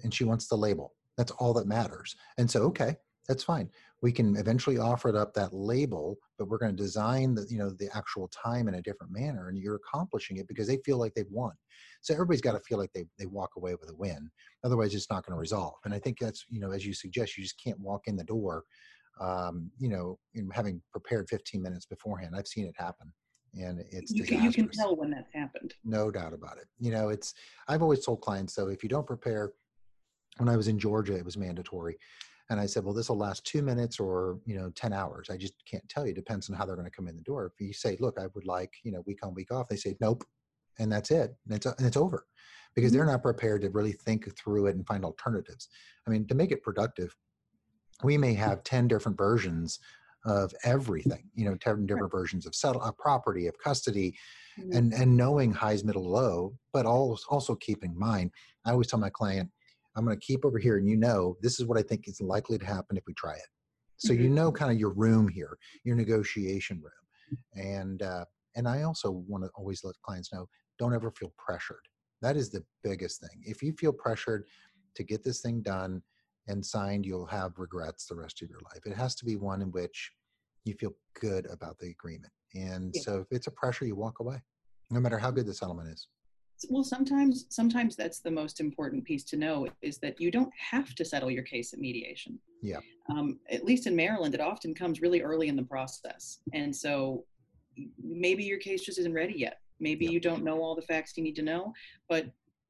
and 0.03 0.15
she 0.15 0.25
wants 0.25 0.47
the 0.47 0.57
label. 0.57 0.95
That's 1.19 1.33
all 1.33 1.53
that 1.55 1.67
matters. 1.67 2.15
And 2.39 2.51
so, 2.51 2.63
okay, 2.63 2.97
that's 3.29 3.43
fine. 3.43 3.69
We 4.03 4.13
can 4.13 4.37
eventually 4.37 4.79
offer 4.79 5.09
it 5.09 5.17
up 5.17 5.35
that 5.35 5.53
label, 5.53 6.17
but 6.39 6.49
we're 6.49 6.59
going 6.59 6.77
to 6.77 6.83
design 6.83 7.35
the, 7.35 7.45
you 7.51 7.59
know, 7.59 7.71
the 7.71 7.89
actual 7.95 8.29
time 8.29 8.69
in 8.69 8.75
a 8.75 8.83
different 8.83 9.13
manner 9.13 9.49
and 9.49 9.59
you're 9.59 9.81
accomplishing 9.85 10.37
it 10.37 10.47
because 10.47 10.69
they 10.69 10.79
feel 10.85 10.99
like 10.99 11.13
they've 11.15 11.27
won. 11.31 11.53
So 12.03 12.15
everybody's 12.15 12.43
got 12.43 12.53
to 12.53 12.61
feel 12.61 12.79
like 12.79 12.93
they, 12.93 13.07
they 13.19 13.27
walk 13.27 13.51
away 13.57 13.75
with 13.75 13.91
a 13.91 13.97
win. 13.97 14.31
Otherwise 14.63 14.95
it's 14.95 15.11
not 15.11 15.27
going 15.27 15.35
to 15.35 15.41
resolve. 15.41 15.75
And 15.85 15.93
I 15.93 15.99
think 15.99 16.19
that's, 16.21 16.45
you 16.49 16.61
know, 16.61 16.71
as 16.71 16.87
you 16.87 16.95
suggest, 16.95 17.37
you 17.37 17.43
just 17.43 17.61
can't 17.61 17.81
walk 17.81 18.03
in 18.07 18.17
the 18.17 18.25
door, 18.25 18.63
um, 19.21 19.73
you 19.79 19.89
know, 19.89 20.19
having 20.53 20.81
prepared 20.93 21.29
15 21.29 21.61
minutes 21.61 21.87
beforehand. 21.87 22.35
I've 22.37 22.47
seen 22.47 22.67
it 22.67 22.75
happen 22.77 23.13
and 23.55 23.85
it's 23.91 24.13
you 24.13 24.25
can, 24.25 24.43
you 24.43 24.53
can 24.53 24.69
tell 24.69 24.97
when 24.97 25.11
that's 25.11 25.33
happened. 25.33 25.75
No 25.85 26.11
doubt 26.11 26.33
about 26.33 26.59
it. 26.59 26.67
You 26.79 26.91
know 26.91 27.09
it's 27.09 27.35
i've 27.69 27.83
always 27.83 28.05
told 28.05 28.21
clients 28.21 28.55
though 28.55 28.69
if 28.69 28.83
you 28.83 28.89
don't 28.89 29.07
prepare 29.07 29.53
when 30.39 30.49
i 30.49 30.57
was 30.57 30.69
in 30.69 30.79
georgia 30.79 31.17
it 31.17 31.25
was 31.25 31.37
mandatory 31.37 31.97
and 32.51 32.61
i 32.61 32.67
said 32.67 32.85
well 32.85 32.95
this 32.95 33.09
will 33.09 33.17
last 33.17 33.45
two 33.45 33.63
minutes 33.63 33.99
or 33.99 34.39
you 34.45 34.57
know 34.57 34.71
10 34.75 34.93
hours. 34.93 35.31
I 35.31 35.37
just 35.37 35.55
can't 35.71 35.89
tell 35.89 36.07
you. 36.07 36.15
Depends 36.15 36.49
on 36.51 36.57
how 36.57 36.65
they're 36.65 36.77
going 36.77 36.89
to 36.89 36.97
come 36.97 37.09
in 37.09 37.17
the 37.17 37.23
door. 37.23 37.47
If 37.47 37.65
you 37.65 37.73
say 37.73 37.97
look 38.01 38.19
i 38.19 38.27
would 38.35 38.47
like 38.47 38.75
you 38.83 38.93
know 38.93 39.03
week 39.07 39.21
on 39.25 39.35
week 39.35 39.53
off 39.53 39.69
they 39.69 39.77
say 39.77 39.97
nope 40.01 40.25
and 40.79 40.93
that's 40.93 41.11
it 41.11 41.35
and 41.47 41.57
it's, 41.57 41.67
and 41.67 41.87
it's 41.87 41.97
over 41.97 42.27
because 42.75 42.91
mm-hmm. 42.91 42.99
they're 42.99 43.07
not 43.07 43.23
prepared 43.23 43.63
to 43.63 43.71
really 43.71 43.93
think 43.93 44.37
through 44.37 44.67
it 44.67 44.77
and 44.77 44.87
find 44.87 45.05
alternatives. 45.05 45.69
I 46.07 46.11
mean 46.11 46.27
to 46.27 46.35
make 46.35 46.53
it 46.53 46.63
productive 46.63 47.15
we 48.03 48.19
may 48.19 48.35
have 48.35 48.63
10 48.63 48.89
different 48.89 49.17
versions 49.17 49.79
of 50.27 50.53
everything, 50.65 51.31
you 51.35 51.45
know, 51.47 51.55
different, 51.55 51.87
different 51.87 52.13
versions 52.13 52.47
of 52.47 52.55
settle, 52.55 52.83
uh, 52.83 52.93
property, 52.93 53.47
of 53.47 53.57
custody, 53.59 54.17
Mhm. 54.59 54.73
and 54.77 54.93
and 54.95 55.17
knowing 55.17 55.53
highs, 55.53 55.85
middle, 55.85 56.09
low, 56.11 56.59
but 56.73 56.87
also 56.87 57.25
also 57.31 57.55
keeping 57.57 57.93
in 57.93 57.99
mind. 57.99 58.33
I 58.67 58.73
always 58.73 58.89
tell 58.89 58.99
my 59.01 59.11
client, 59.11 59.51
I'm 59.97 60.05
going 60.05 60.19
to 60.19 60.27
keep 60.27 60.45
over 60.45 60.59
here, 60.59 60.79
and 60.79 60.89
you 60.89 60.97
know, 60.97 61.37
this 61.43 61.61
is 61.61 61.67
what 61.67 61.79
I 61.79 61.83
think 61.83 62.09
is 62.09 62.21
likely 62.21 62.59
to 62.59 62.67
happen 62.67 62.97
if 62.97 63.05
we 63.07 63.15
try 63.15 63.35
it. 63.35 63.49
So 63.99 64.13
you 64.13 64.29
Mhm. 64.31 64.35
know, 64.35 64.53
kind 64.53 64.73
of 64.73 64.79
your 64.79 64.93
room 64.93 65.29
here, 65.29 65.59
your 65.85 65.97
negotiation 65.97 66.83
room, 66.83 67.43
and 67.55 68.03
uh, 68.03 68.25
and 68.57 68.69
I 68.69 68.83
also 68.83 69.11
want 69.11 69.45
to 69.45 69.51
always 69.55 69.85
let 69.85 69.95
clients 70.03 70.33
know, 70.33 70.49
don't 70.79 70.95
ever 70.95 71.11
feel 71.13 71.33
pressured. 71.39 71.87
That 72.23 72.37
is 72.37 72.51
the 72.51 72.65
biggest 72.83 73.21
thing. 73.21 73.43
If 73.45 73.63
you 73.63 73.73
feel 73.75 73.93
pressured 73.93 74.47
to 74.97 75.05
get 75.05 75.23
this 75.23 75.41
thing 75.43 75.63
done 75.63 76.03
and 76.49 76.65
signed, 76.65 77.05
you'll 77.07 77.27
have 77.27 77.59
regrets 77.59 78.07
the 78.07 78.17
rest 78.17 78.43
of 78.43 78.49
your 78.49 78.61
life. 78.61 78.81
It 78.87 78.95
has 78.97 79.15
to 79.17 79.25
be 79.25 79.37
one 79.37 79.61
in 79.63 79.71
which 79.73 80.13
you 80.67 80.75
feel 80.75 80.93
good 81.19 81.47
about 81.47 81.79
the 81.79 81.89
agreement. 81.91 82.33
And 82.55 82.93
Yeah. 82.95 83.03
so 83.03 83.21
if 83.21 83.29
it's 83.31 83.47
a 83.47 83.51
pressure, 83.51 83.87
you 83.87 83.95
walk 83.97 84.21
away, 84.21 84.43
no 84.91 85.01
matter 85.01 85.19
how 85.19 85.31
good 85.31 85.47
the 85.47 85.55
settlement 85.55 85.89
is. 85.89 86.09
well 86.71 86.83
sometimes 86.83 87.45
sometimes 87.51 87.97
that's 87.97 88.21
the 88.21 88.31
most 88.31 88.61
important 88.61 89.05
piece 89.05 89.25
to 89.25 89.37
know 89.37 89.67
is 89.83 89.99
that 89.99 90.19
you 90.19 90.31
don't 90.31 90.51
have 90.59 90.95
to 90.95 91.05
settle 91.05 91.31
your 91.31 91.43
case 91.43 91.75
at 91.75 91.79
mediation 91.79 92.39
Yeah. 92.63 92.81
um, 93.11 93.39
at 93.51 93.63
least 93.63 93.87
in 93.87 93.95
maryland 93.95 94.35
it 94.35 94.41
often 94.41 94.73
comes 94.75 95.03
really 95.03 95.21
early 95.21 95.49
in 95.49 95.57
the 95.57 95.63
process 95.75 96.39
and 96.55 96.75
so 96.75 97.27
maybe 98.03 98.43
your 98.43 98.59
case 98.59 98.81
just 98.87 98.99
isn't 98.99 99.13
ready 99.13 99.35
yet 99.37 99.61
maybe 99.81 100.07
Yeah. 100.07 100.13
you 100.13 100.21
don't 100.29 100.43
know 100.43 100.63
all 100.63 100.75
the 100.75 100.81
facts 100.93 101.15
you 101.19 101.23
need 101.23 101.37
to 101.37 101.43
know 101.43 101.75
but 102.09 102.25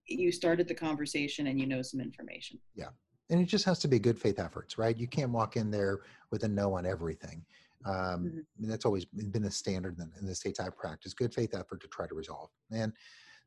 you 0.08 0.32
started 0.32 0.66
the 0.66 0.74
conversation 0.74 1.46
and 1.46 1.60
you 1.60 1.66
know 1.68 1.80
some 1.80 2.00
information 2.00 2.58
Yeah. 2.74 2.90
and 3.30 3.40
it 3.40 3.46
just 3.46 3.64
has 3.66 3.78
to 3.80 3.88
be 3.88 4.00
good 4.00 4.18
faith 4.18 4.40
efforts, 4.40 4.78
right? 4.78 4.96
You 4.96 5.06
can't 5.06 5.30
walk 5.30 5.56
in 5.56 5.70
there 5.70 6.00
with 6.32 6.42
a 6.44 6.48
no 6.48 6.74
on 6.74 6.86
everything. 6.86 7.44
Um, 7.86 8.24
Mhm. 8.24 8.46
and 8.62 8.70
That's 8.70 8.84
always 8.84 9.04
been 9.04 9.44
a 9.44 9.50
standard 9.50 9.98
in, 9.98 10.10
in 10.20 10.26
the 10.26 10.34
states 10.34 10.60
I 10.60 10.68
practice. 10.70 11.14
Good 11.14 11.32
faith 11.32 11.54
effort 11.54 11.80
to 11.82 11.88
try 11.88 12.06
to 12.06 12.14
resolve. 12.14 12.50
And 12.72 12.92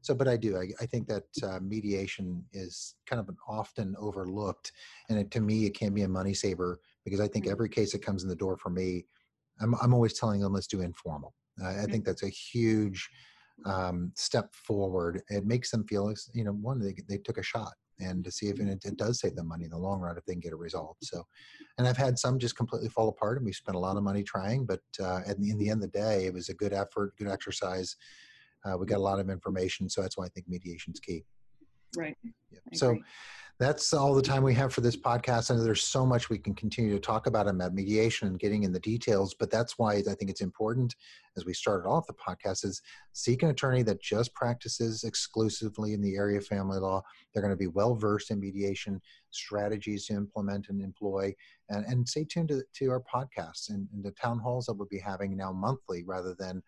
so, 0.02 0.16
but 0.16 0.30
I 0.30 0.38
do. 0.38 0.58
I, 0.58 0.70
I 0.82 0.86
think 0.86 1.08
that 1.08 1.26
uh, 1.44 1.60
mediation 1.62 2.46
is 2.54 2.96
kind 3.06 3.20
of 3.20 3.28
an 3.28 3.36
often 3.48 3.96
overlooked, 4.00 4.72
and 5.10 5.20
it, 5.20 5.30
to 5.32 5.42
me, 5.42 5.66
it 5.66 5.74
can 5.78 5.94
be 5.94 6.04
a 6.04 6.08
money 6.08 6.34
saver 6.34 6.80
because 7.04 7.20
I 7.20 7.28
think 7.28 7.48
Mhm. 7.48 7.52
every 7.52 7.70
case 7.70 7.92
that 7.92 8.02
comes 8.02 8.24
in 8.24 8.30
the 8.30 8.36
door 8.36 8.56
for 8.58 8.70
me, 8.70 9.06
I'm 9.60 9.76
I'm 9.82 9.94
always 9.94 10.14
telling 10.14 10.40
them 10.40 10.54
let's 10.54 10.68
do 10.68 10.82
informal. 10.82 11.36
Uh, 11.62 11.68
I 11.68 11.86
Mhm. 11.86 11.92
think 11.92 12.06
that's 12.06 12.24
a 12.24 12.30
huge 12.30 13.10
um, 13.66 14.14
step 14.16 14.56
forward. 14.56 15.22
It 15.30 15.46
makes 15.46 15.70
them 15.70 15.86
feel, 15.86 16.14
you 16.34 16.46
know, 16.46 16.54
one 16.54 16.80
they 16.80 16.96
they 17.10 17.18
took 17.18 17.38
a 17.38 17.44
shot 17.44 17.74
and 18.00 18.24
to 18.24 18.32
see 18.32 18.48
if 18.48 18.60
it, 18.60 18.86
it 18.86 18.98
does 18.98 19.20
save 19.20 19.36
them 19.36 19.48
money 19.48 19.66
in 19.66 19.72
the 19.72 19.78
long 19.78 20.00
run 20.00 20.18
if 20.18 20.26
they 20.26 20.34
can 20.34 20.40
get 20.40 20.54
a 20.54 20.58
result. 20.58 20.98
So, 21.02 21.24
and 21.78 21.88
I've 21.88 21.98
had 21.98 22.18
some 22.18 22.40
just 22.40 22.56
completely 22.56 22.90
fall 22.90 23.10
apart, 23.10 23.38
and 23.38 23.46
we 23.46 23.54
spent 23.54 23.76
a 23.76 23.80
lot 23.80 23.98
of 23.98 24.04
money 24.04 24.24
trying, 24.24 24.66
but 24.66 24.82
uh, 25.02 25.22
at 25.28 25.40
the, 25.40 25.50
in 25.50 25.58
the 25.58 25.70
end 25.70 25.84
of 25.84 25.92
the 25.92 26.00
day, 26.00 26.26
it 26.26 26.34
was 26.34 26.50
a 26.50 26.54
good 26.54 26.74
effort, 26.74 27.14
good 27.18 27.28
exercise. 27.28 27.96
Uh, 28.66 28.78
we 28.78 28.86
got 28.86 28.98
a 28.98 29.00
lot 29.00 29.20
of 29.20 29.30
information, 29.30 29.90
so 29.90 30.02
that's 30.02 30.18
why 30.18 30.26
I 30.26 30.30
think 30.30 30.48
mediation 30.48 30.94
is 30.94 31.00
key. 31.00 31.24
Right 31.98 32.18
Yeah. 32.24 32.60
So 32.74 32.98
that's 33.60 33.94
all 33.94 34.16
the 34.16 34.22
time 34.22 34.42
we 34.42 34.54
have 34.54 34.74
for 34.74 34.80
this 34.80 34.96
podcast. 34.96 35.50
And 35.50 35.64
there's 35.64 35.84
so 35.84 36.06
much 36.06 36.30
we 36.30 36.38
can 36.38 36.56
continue 36.56 36.94
to 36.94 37.00
talk 37.00 37.28
about 37.28 37.46
about 37.50 37.74
mediation 37.74 38.30
and 38.30 38.40
getting 38.40 38.64
in 38.64 38.72
the 38.72 38.80
details. 38.80 39.36
But 39.38 39.52
that's 39.52 39.78
why 39.78 39.96
I 39.96 40.02
think 40.02 40.30
it's 40.30 40.40
important, 40.40 40.96
as 41.36 41.46
we 41.46 41.54
started 41.54 41.86
off 41.86 42.08
the 42.08 42.14
podcast, 42.14 42.64
is 42.64 42.82
seek 43.12 43.44
an 43.44 43.50
attorney 43.50 43.84
that 43.84 44.02
just 44.02 44.34
practices 44.34 45.04
exclusively 45.04 45.92
in 45.92 46.02
the 46.02 46.16
area 46.16 46.38
of 46.38 46.48
family 46.48 46.80
law. 46.80 47.04
They're 47.34 47.44
going 47.44 47.54
to 47.54 47.58
be 47.58 47.68
well 47.68 47.96
versed 47.96 48.32
in 48.32 48.40
mediation 48.40 49.02
strategies 49.32 50.06
to 50.06 50.14
implement 50.14 50.70
and 50.70 50.82
employ. 50.82 51.36
And, 51.68 51.86
and 51.86 52.08
stay 52.08 52.24
tuned 52.24 52.50
to, 52.50 52.64
to 52.76 52.92
our 52.92 53.04
podcasts 53.14 53.70
and, 53.70 53.90
and 53.94 54.02
the 54.02 54.12
town 54.12 54.40
halls 54.40 54.68
that 54.68 54.74
we'll 54.74 54.88
be 54.90 55.00
having 55.00 55.36
now 55.36 55.52
monthly 55.52 56.06
rather 56.06 56.34
than 56.40 56.64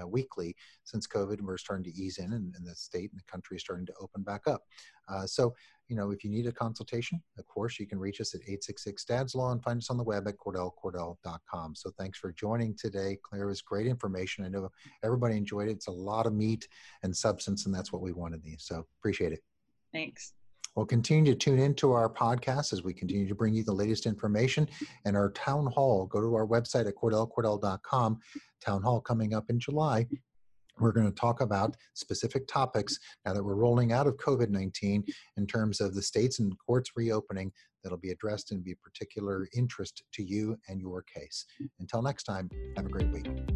uh, 0.00 0.06
weekly 0.06 0.54
since 0.84 1.06
COVID. 1.06 1.40
We're 1.40 1.58
starting 1.58 1.84
to 1.84 1.98
ease 1.98 2.18
in, 2.18 2.32
and, 2.32 2.54
and 2.54 2.66
the 2.66 2.74
state 2.74 3.10
and 3.10 3.20
the 3.20 3.30
country 3.30 3.56
is 3.56 3.62
starting 3.62 3.86
to 3.86 3.94
open 4.00 4.22
back 4.22 4.42
up. 4.46 4.62
Uh, 5.08 5.26
so 5.26 5.54
you 5.88 5.94
know, 5.94 6.10
if 6.10 6.24
you 6.24 6.30
need 6.30 6.46
a 6.46 6.52
consultation, 6.52 7.22
of 7.38 7.46
course, 7.46 7.78
you 7.78 7.86
can 7.86 7.98
reach 7.98 8.20
us 8.20 8.34
at 8.34 8.40
866 8.40 9.04
DADS 9.04 9.34
Law 9.34 9.52
and 9.52 9.62
find 9.62 9.78
us 9.78 9.90
on 9.90 9.96
the 9.96 10.02
web 10.02 10.26
at 10.26 10.36
cordellcordell.com. 10.36 11.74
So 11.76 11.90
thanks 11.96 12.18
for 12.18 12.32
joining 12.32 12.74
today. 12.74 13.18
Claire, 13.22 13.46
was 13.46 13.62
great 13.62 13.86
information. 13.86 14.44
I 14.44 14.48
know 14.48 14.68
everybody 15.04 15.36
enjoyed 15.36 15.68
it. 15.68 15.72
It's 15.72 15.86
a 15.86 15.92
lot 15.92 16.26
of 16.26 16.34
meat 16.34 16.66
and 17.02 17.16
substance, 17.16 17.66
and 17.66 17.74
that's 17.74 17.92
what 17.92 18.02
we 18.02 18.12
wanted 18.12 18.42
these. 18.42 18.64
So 18.64 18.86
appreciate 18.98 19.32
it. 19.32 19.42
thanks 19.92 20.32
We'll 20.76 20.86
continue 20.86 21.32
to 21.32 21.38
tune 21.38 21.58
into 21.58 21.92
our 21.92 22.08
podcast 22.08 22.72
as 22.72 22.82
we 22.84 22.92
continue 22.92 23.26
to 23.26 23.34
bring 23.34 23.54
you 23.54 23.64
the 23.64 23.72
latest 23.72 24.06
information 24.06 24.68
and 25.06 25.16
our 25.16 25.30
town 25.32 25.66
hall. 25.66 26.06
Go 26.06 26.20
to 26.20 26.34
our 26.34 26.46
website 26.46 26.86
at 26.86 26.94
cordellcordell.com. 26.94 28.20
Town 28.64 28.82
hall 28.82 29.00
coming 29.00 29.34
up 29.34 29.48
in 29.48 29.58
July. 29.58 30.06
We're 30.78 30.92
going 30.92 31.06
to 31.06 31.18
talk 31.18 31.40
about 31.40 31.74
specific 31.94 32.46
topics 32.46 32.98
now 33.24 33.32
that 33.32 33.42
we're 33.42 33.54
rolling 33.54 33.92
out 33.92 34.06
of 34.06 34.18
COVID 34.18 34.50
19 34.50 35.04
in 35.38 35.46
terms 35.46 35.80
of 35.80 35.94
the 35.94 36.02
states 36.02 36.38
and 36.38 36.52
courts 36.58 36.90
reopening 36.94 37.50
that'll 37.82 37.96
be 37.96 38.10
addressed 38.10 38.52
and 38.52 38.62
be 38.62 38.72
of 38.72 38.82
particular 38.82 39.48
interest 39.54 40.02
to 40.12 40.22
you 40.22 40.58
and 40.68 40.80
your 40.80 41.02
case. 41.02 41.46
Until 41.80 42.02
next 42.02 42.24
time, 42.24 42.50
have 42.76 42.84
a 42.84 42.90
great 42.90 43.10
week. 43.10 43.55